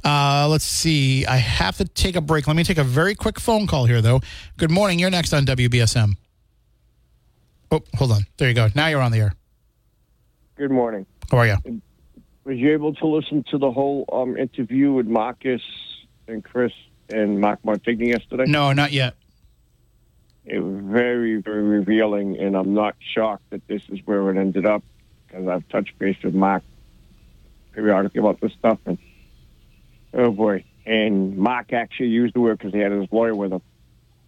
Uh, 0.04 0.46
let's 0.48 0.64
see. 0.64 1.26
I 1.26 1.36
have 1.36 1.76
to 1.78 1.84
take 1.84 2.16
a 2.16 2.20
break. 2.20 2.46
Let 2.46 2.56
me 2.56 2.64
take 2.64 2.78
a 2.78 2.84
very 2.84 3.14
quick 3.14 3.40
phone 3.40 3.66
call 3.66 3.86
here, 3.86 4.00
though. 4.00 4.20
Good 4.56 4.70
morning. 4.70 4.98
You're 4.98 5.10
next 5.10 5.32
on 5.32 5.44
WBSM. 5.46 6.16
Oh, 7.70 7.82
hold 7.94 8.12
on. 8.12 8.26
There 8.36 8.48
you 8.48 8.54
go. 8.54 8.68
Now 8.74 8.88
you're 8.88 9.00
on 9.00 9.12
the 9.12 9.18
air. 9.18 9.34
Good 10.56 10.70
morning. 10.70 11.06
How 11.30 11.38
are 11.38 11.46
you? 11.46 11.56
Was 12.44 12.56
you 12.58 12.72
able 12.72 12.94
to 12.94 13.06
listen 13.06 13.44
to 13.50 13.58
the 13.58 13.70
whole 13.70 14.04
um, 14.12 14.36
interview 14.36 14.92
with 14.92 15.06
Marcus 15.06 15.62
and 16.28 16.44
Chris 16.44 16.72
and 17.08 17.40
Mark 17.40 17.60
Martigny 17.64 18.08
yesterday? 18.08 18.44
No, 18.46 18.72
not 18.72 18.92
yet. 18.92 19.14
It 20.44 20.60
was 20.60 20.80
very, 20.84 21.42
very 21.42 21.62
revealing, 21.62 22.38
and 22.38 22.56
I'm 22.56 22.72
not 22.72 22.94
shocked 23.14 23.50
that 23.50 23.66
this 23.66 23.82
is 23.88 23.98
where 24.04 24.30
it 24.30 24.38
ended 24.38 24.64
up 24.64 24.84
because 25.36 25.48
I've 25.48 25.68
touched 25.68 25.98
base 25.98 26.16
with 26.22 26.34
Mark 26.34 26.62
periodically 27.72 28.20
about 28.20 28.40
this 28.40 28.52
stuff, 28.58 28.78
and 28.86 28.98
oh 30.14 30.30
boy. 30.30 30.64
And 30.86 31.36
Mark 31.36 31.72
actually 31.72 32.08
used 32.08 32.34
the 32.34 32.40
word 32.40 32.58
because 32.58 32.72
he 32.72 32.78
had 32.78 32.92
his 32.92 33.08
lawyer 33.10 33.34
with 33.34 33.52
him. 33.52 33.60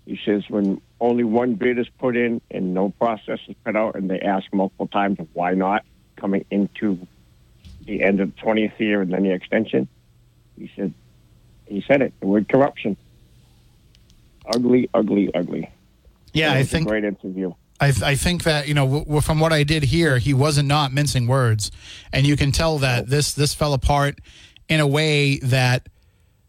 He 0.06 0.18
says 0.24 0.42
when 0.48 0.80
only 1.00 1.24
one 1.24 1.54
bid 1.54 1.78
is 1.78 1.88
put 1.98 2.16
in 2.16 2.40
and 2.50 2.74
no 2.74 2.90
process 2.90 3.38
is 3.48 3.56
put 3.64 3.76
out, 3.76 3.94
and 3.94 4.10
they 4.10 4.20
ask 4.20 4.52
multiple 4.52 4.88
times 4.88 5.18
why 5.32 5.54
not 5.54 5.84
coming 6.16 6.44
into 6.50 6.98
the 7.84 8.02
end 8.02 8.20
of 8.20 8.34
the 8.34 8.42
20th 8.42 8.78
year 8.78 9.00
and 9.00 9.12
then 9.12 9.22
the 9.22 9.32
extension, 9.32 9.88
he 10.58 10.70
said, 10.76 10.92
he 11.66 11.82
said 11.86 12.02
it, 12.02 12.12
the 12.20 12.26
word 12.26 12.48
corruption. 12.48 12.96
Ugly, 14.52 14.90
ugly, 14.92 15.32
ugly. 15.34 15.70
Yeah, 16.32 16.52
I 16.52 16.64
think 16.64 16.88
great 16.88 17.04
interview. 17.04 17.52
I, 17.80 17.92
I 18.04 18.14
think 18.16 18.42
that 18.44 18.66
you 18.68 18.74
know 18.74 19.00
w- 19.04 19.20
from 19.20 19.38
what 19.40 19.52
I 19.52 19.62
did 19.62 19.84
here, 19.84 20.18
he 20.18 20.34
wasn't 20.34 20.68
not 20.68 20.92
mincing 20.92 21.26
words, 21.26 21.70
and 22.12 22.26
you 22.26 22.36
can 22.36 22.50
tell 22.52 22.78
that 22.78 23.08
this 23.08 23.32
this 23.34 23.54
fell 23.54 23.72
apart 23.72 24.18
in 24.68 24.80
a 24.80 24.86
way 24.86 25.38
that 25.38 25.88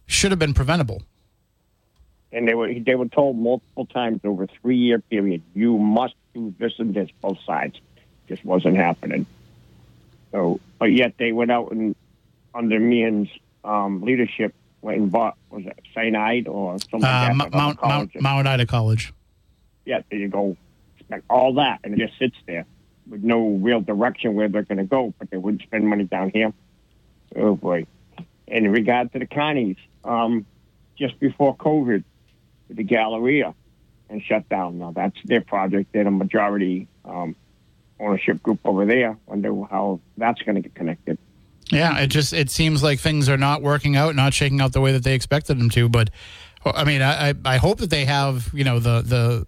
should 0.07 0.31
have 0.31 0.39
been 0.39 0.53
preventable. 0.53 1.03
and 2.31 2.47
they 2.47 2.53
were 2.55 2.73
they 2.73 2.95
were 2.95 3.07
told 3.07 3.37
multiple 3.37 3.85
times 3.85 4.21
over 4.23 4.43
a 4.43 4.47
three 4.61 4.77
year 4.77 4.99
period, 4.99 5.41
you 5.53 5.77
must 5.77 6.15
do 6.33 6.53
this 6.59 6.73
and 6.79 6.93
this, 6.93 7.09
both 7.21 7.39
sides. 7.45 7.75
Just 8.27 8.43
wasn't 8.45 8.75
happening. 8.77 9.25
So, 10.31 10.59
but 10.77 10.91
yet 10.91 11.13
they 11.17 11.31
went 11.31 11.51
out 11.51 11.71
and 11.71 11.95
under 12.53 12.79
Meehan's 12.79 13.29
um, 13.63 14.01
leadership 14.01 14.53
went 14.81 14.97
and 14.99 15.11
bought 15.11 15.35
was 15.49 15.65
it 15.65 15.77
Saint 15.95 16.15
Ide 16.15 16.47
or 16.47 16.77
something 16.79 17.03
Uh, 17.03 17.27
like 17.29 17.35
Mount 17.35 17.51
that? 17.51 17.57
Mount, 17.57 17.81
Mount 17.83 18.21
Mount 18.21 18.47
Ida 18.47 18.65
College. 18.65 19.13
Yeah, 19.85 20.01
there 20.09 20.19
you 20.19 20.27
go. 20.27 20.55
Spent 21.09 21.23
all 21.29 21.53
that 21.55 21.79
and 21.83 21.93
it 21.93 22.07
just 22.07 22.17
sits 22.19 22.35
there 22.45 22.65
with 23.09 23.23
no 23.23 23.49
real 23.49 23.81
direction 23.81 24.35
where 24.35 24.47
they're 24.47 24.63
going 24.63 24.77
to 24.77 24.83
go, 24.83 25.13
but 25.17 25.29
they 25.31 25.37
wouldn't 25.37 25.63
spend 25.63 25.87
money 25.87 26.03
down 26.03 26.29
here. 26.29 26.53
Oh 27.35 27.55
boy! 27.55 27.85
And 28.47 28.65
in 28.65 28.71
regard 28.71 29.11
to 29.13 29.19
the 29.19 29.25
Connies, 29.25 29.77
um, 30.03 30.45
just 30.97 31.19
before 31.19 31.55
COVID, 31.55 32.03
the 32.69 32.83
Galleria 32.83 33.53
and 34.09 34.21
shut 34.23 34.47
down. 34.49 34.79
Now 34.79 34.91
that's 34.91 35.17
their 35.25 35.41
project. 35.41 35.91
They're 35.93 36.03
the 36.03 36.11
majority 36.11 36.87
um, 37.05 37.35
ownership 37.99 38.41
group 38.41 38.59
over 38.65 38.85
there. 38.85 39.17
Wonder 39.27 39.53
how 39.69 39.99
that's 40.17 40.41
going 40.41 40.55
to 40.55 40.61
get 40.61 40.75
connected. 40.75 41.17
Yeah, 41.69 41.99
it 41.99 42.07
just 42.07 42.33
it 42.33 42.49
seems 42.49 42.81
like 42.81 42.99
things 42.99 43.29
are 43.29 43.37
not 43.37 43.61
working 43.61 43.95
out, 43.95 44.15
not 44.15 44.33
shaking 44.33 44.59
out 44.61 44.73
the 44.73 44.81
way 44.81 44.91
that 44.91 45.03
they 45.03 45.13
expected 45.13 45.59
them 45.59 45.69
to. 45.71 45.87
But 45.87 46.09
I 46.65 46.83
mean, 46.83 47.01
I 47.01 47.35
I 47.45 47.57
hope 47.57 47.77
that 47.79 47.91
they 47.91 48.05
have 48.05 48.49
you 48.53 48.63
know 48.63 48.79
the 48.79 49.01
the 49.01 49.47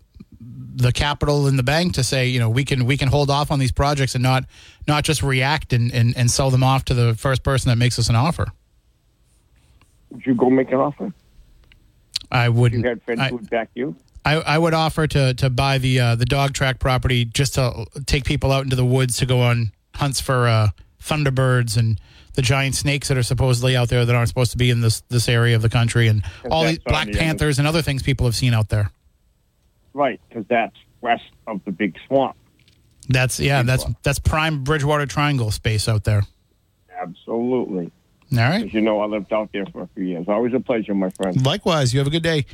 the 0.75 0.91
capital 0.91 1.47
in 1.47 1.57
the 1.57 1.63
bank 1.63 1.93
to 1.93 2.03
say 2.03 2.27
you 2.27 2.39
know 2.39 2.49
we 2.49 2.63
can 2.63 2.85
we 2.85 2.97
can 2.97 3.07
hold 3.07 3.29
off 3.29 3.51
on 3.51 3.59
these 3.59 3.71
projects 3.71 4.15
and 4.15 4.23
not 4.23 4.45
not 4.87 5.03
just 5.03 5.21
react 5.21 5.73
and 5.73 5.91
and, 5.93 6.15
and 6.17 6.31
sell 6.31 6.49
them 6.49 6.63
off 6.63 6.85
to 6.85 6.93
the 6.93 7.13
first 7.15 7.43
person 7.43 7.69
that 7.69 7.77
makes 7.77 7.99
us 7.99 8.09
an 8.09 8.15
offer. 8.15 8.47
Would 10.09 10.25
you 10.25 10.33
go 10.33 10.49
make 10.49 10.69
an 10.69 10.77
offer? 10.77 11.13
I 12.31 12.49
wouldn't. 12.49 12.83
You 12.83 12.89
had 12.89 13.03
friends 13.03 13.21
I- 13.21 13.29
who 13.29 13.35
would 13.37 13.49
back 13.49 13.69
you. 13.75 13.95
I, 14.23 14.35
I 14.35 14.57
would 14.59 14.75
offer 14.75 15.07
to 15.07 15.33
to 15.33 15.49
buy 15.49 15.79
the 15.79 15.99
uh, 15.99 16.15
the 16.15 16.25
dog 16.25 16.53
track 16.53 16.79
property 16.79 17.25
just 17.25 17.55
to 17.55 17.85
take 18.05 18.23
people 18.23 18.51
out 18.51 18.63
into 18.63 18.75
the 18.75 18.85
woods 18.85 19.17
to 19.17 19.25
go 19.25 19.41
on 19.41 19.71
hunts 19.95 20.21
for 20.21 20.47
uh, 20.47 20.67
thunderbirds 21.01 21.75
and 21.75 21.99
the 22.33 22.43
giant 22.43 22.75
snakes 22.75 23.07
that 23.07 23.17
are 23.17 23.23
supposedly 23.23 23.75
out 23.75 23.89
there 23.89 24.05
that 24.05 24.15
aren't 24.15 24.29
supposed 24.29 24.51
to 24.51 24.57
be 24.57 24.69
in 24.69 24.81
this 24.81 25.01
this 25.09 25.27
area 25.27 25.55
of 25.55 25.63
the 25.63 25.69
country 25.69 26.07
and 26.07 26.23
all 26.51 26.63
these 26.63 26.77
black 26.79 27.11
panthers 27.11 27.57
and 27.57 27.67
other 27.67 27.81
things 27.81 28.03
people 28.03 28.27
have 28.27 28.35
seen 28.35 28.53
out 28.53 28.69
there. 28.69 28.91
Right, 29.93 30.19
because 30.29 30.45
that's 30.47 30.75
west 31.01 31.23
of 31.47 31.61
the 31.65 31.71
big 31.71 31.97
swamp. 32.07 32.35
That's 33.09 33.39
yeah, 33.39 33.63
that's 33.63 33.85
that's 34.03 34.19
prime 34.19 34.63
Bridgewater 34.63 35.05
Triangle 35.05 35.51
space 35.51 35.89
out 35.89 36.03
there. 36.03 36.23
Absolutely. 37.01 37.91
All 38.33 38.37
right. 38.37 38.65
As 38.65 38.73
you 38.73 38.81
know, 38.81 39.01
I 39.01 39.05
lived 39.07 39.33
out 39.33 39.49
there 39.51 39.65
for 39.65 39.81
a 39.81 39.89
few 39.95 40.03
years. 40.03 40.25
Always 40.27 40.53
a 40.53 40.59
pleasure, 40.59 40.93
my 40.93 41.09
friend. 41.09 41.45
Likewise, 41.45 41.93
you 41.93 41.99
have 41.99 42.07
a 42.07 42.11
good 42.11 42.23
day. 42.23 42.45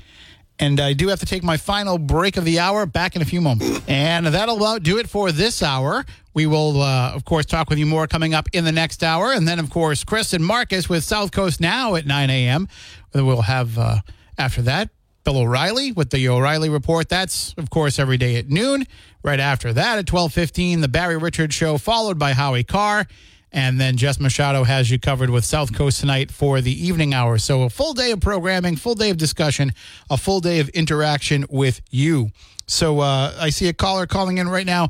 And 0.60 0.80
I 0.80 0.94
do 0.94 1.10
have 1.10 1.20
to 1.20 1.28
take 1.28 1.44
my 1.44 1.58
final 1.58 2.00
break 2.00 2.36
of 2.36 2.44
the 2.44 2.58
hour 2.58 2.88
back 2.88 3.16
in 3.16 3.22
a 3.22 3.26
few 3.26 3.42
moments. 3.42 3.82
And 3.88 4.26
that'll 4.26 4.58
about 4.58 4.84
do 4.84 4.98
it 4.98 5.08
for 5.08 5.32
this 5.32 5.62
hour. 5.62 6.06
We 6.34 6.46
will, 6.46 6.82
uh, 6.82 7.14
of 7.14 7.26
course, 7.26 7.46
talk 7.46 7.70
with 7.70 7.80
you 7.80 7.86
more 7.86 8.08
coming 8.08 8.34
up 8.34 8.48
in 8.54 8.66
the 8.66 8.72
next 8.72 9.04
hour. 9.04 9.32
And 9.32 9.48
then, 9.48 9.60
of 9.60 9.70
course, 9.70 10.04
Chris 10.04 10.34
and 10.34 10.44
Marcus 10.44 10.90
with 10.90 11.04
South 11.04 11.32
Coast 11.32 11.62
Now 11.62 11.96
at 11.96 12.06
9 12.06 12.30
a.m. 12.30 12.68
We'll 13.14 13.44
have, 13.44 13.78
uh, 13.78 14.02
after 14.38 14.62
that, 14.64 14.90
Bill 15.28 15.40
O'Reilly 15.40 15.92
with 15.92 16.12
the 16.12 16.30
O'Reilly 16.30 16.70
Report. 16.70 17.10
That's, 17.10 17.54
of 17.58 17.70
course, 17.70 18.00
every 18.00 18.16
day 18.16 18.38
at 18.38 18.48
noon. 18.48 18.86
Right 19.24 19.42
after 19.42 19.74
that, 19.74 19.98
at 19.98 20.06
12.15, 20.06 20.80
the 20.80 20.88
Barry 20.88 21.18
Richards 21.18 21.54
Show, 21.54 21.78
followed 21.78 22.18
by 22.18 22.32
Howie 22.32 22.64
Carr. 22.64 23.06
And 23.52 23.78
then 23.78 23.98
Jess 23.98 24.22
Machado 24.22 24.64
has 24.64 24.90
you 24.90 24.98
covered 24.98 25.30
with 25.30 25.44
South 25.44 25.74
Coast 25.74 26.00
tonight 26.00 26.32
for 26.32 26.62
the 26.62 26.72
evening 26.72 27.14
hour. 27.14 27.38
So 27.40 27.64
a 27.64 27.70
full 27.70 27.94
day 27.94 28.12
of 28.12 28.22
programming, 28.22 28.78
full 28.78 28.96
day 28.96 29.10
of 29.10 29.18
discussion, 29.18 29.74
a 30.10 30.16
full 30.16 30.40
day 30.40 30.62
of 30.62 30.70
interaction 30.70 31.46
with 31.50 31.82
you. 31.90 32.30
So 32.66 33.02
uh, 33.02 33.36
I 33.38 33.50
see 33.50 33.68
a 33.68 33.74
caller 33.74 34.08
calling 34.08 34.38
in 34.38 34.48
right 34.48 34.66
now. 34.66 34.88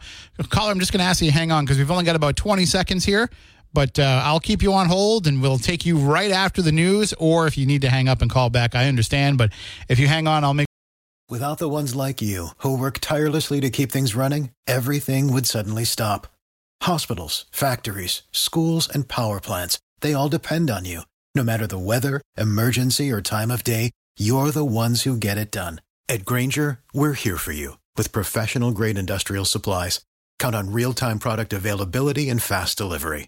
Caller, 0.49 0.69
I'm 0.69 0.79
just 0.79 0.91
going 0.91 0.99
to 0.99 1.05
ask 1.05 1.19
you 1.19 1.31
to 1.31 1.33
hang 1.33 1.51
on 1.51 1.65
because 1.65 1.79
we've 1.79 1.89
only 1.89 2.03
got 2.05 2.15
about 2.15 2.35
20 2.35 2.63
seconds 2.67 3.05
here. 3.05 3.27
But 3.73 3.99
uh, 3.99 4.21
I'll 4.23 4.39
keep 4.39 4.61
you 4.61 4.73
on 4.73 4.87
hold 4.87 5.27
and 5.27 5.41
we'll 5.41 5.59
take 5.59 5.85
you 5.85 5.97
right 5.97 6.31
after 6.31 6.61
the 6.61 6.71
news. 6.71 7.13
Or 7.19 7.47
if 7.47 7.57
you 7.57 7.65
need 7.65 7.81
to 7.81 7.89
hang 7.89 8.07
up 8.07 8.21
and 8.21 8.31
call 8.31 8.49
back, 8.49 8.75
I 8.75 8.87
understand. 8.87 9.37
But 9.37 9.51
if 9.89 9.99
you 9.99 10.07
hang 10.07 10.27
on, 10.27 10.43
I'll 10.43 10.53
make 10.53 10.67
Without 11.29 11.57
the 11.57 11.67
ones 11.67 11.93
like 11.93 12.21
you, 12.21 12.51
who 12.59 12.77
work 12.77 12.99
tirelessly 13.01 13.59
to 13.59 13.69
keep 13.69 13.91
things 13.91 14.15
running, 14.15 14.51
everything 14.65 15.33
would 15.33 15.45
suddenly 15.45 15.83
stop. 15.83 16.27
Hospitals, 16.83 17.43
factories, 17.51 18.21
schools, 18.31 18.87
and 18.87 19.09
power 19.09 19.41
plants, 19.41 19.77
they 19.99 20.13
all 20.13 20.29
depend 20.29 20.69
on 20.69 20.85
you. 20.85 21.01
No 21.35 21.43
matter 21.43 21.67
the 21.67 21.77
weather, 21.77 22.21
emergency, 22.37 23.11
or 23.11 23.21
time 23.21 23.51
of 23.51 23.65
day, 23.65 23.91
you're 24.17 24.51
the 24.51 24.63
ones 24.63 25.01
who 25.01 25.17
get 25.17 25.37
it 25.37 25.51
done. 25.51 25.81
At 26.07 26.23
Grainger, 26.23 26.79
we're 26.93 27.11
here 27.11 27.35
for 27.35 27.51
you 27.51 27.77
with 27.97 28.13
professional 28.13 28.71
grade 28.71 28.97
industrial 28.97 29.43
supplies. 29.43 29.99
Count 30.39 30.55
on 30.55 30.71
real 30.71 30.93
time 30.93 31.19
product 31.19 31.51
availability 31.51 32.29
and 32.29 32.41
fast 32.41 32.77
delivery. 32.77 33.27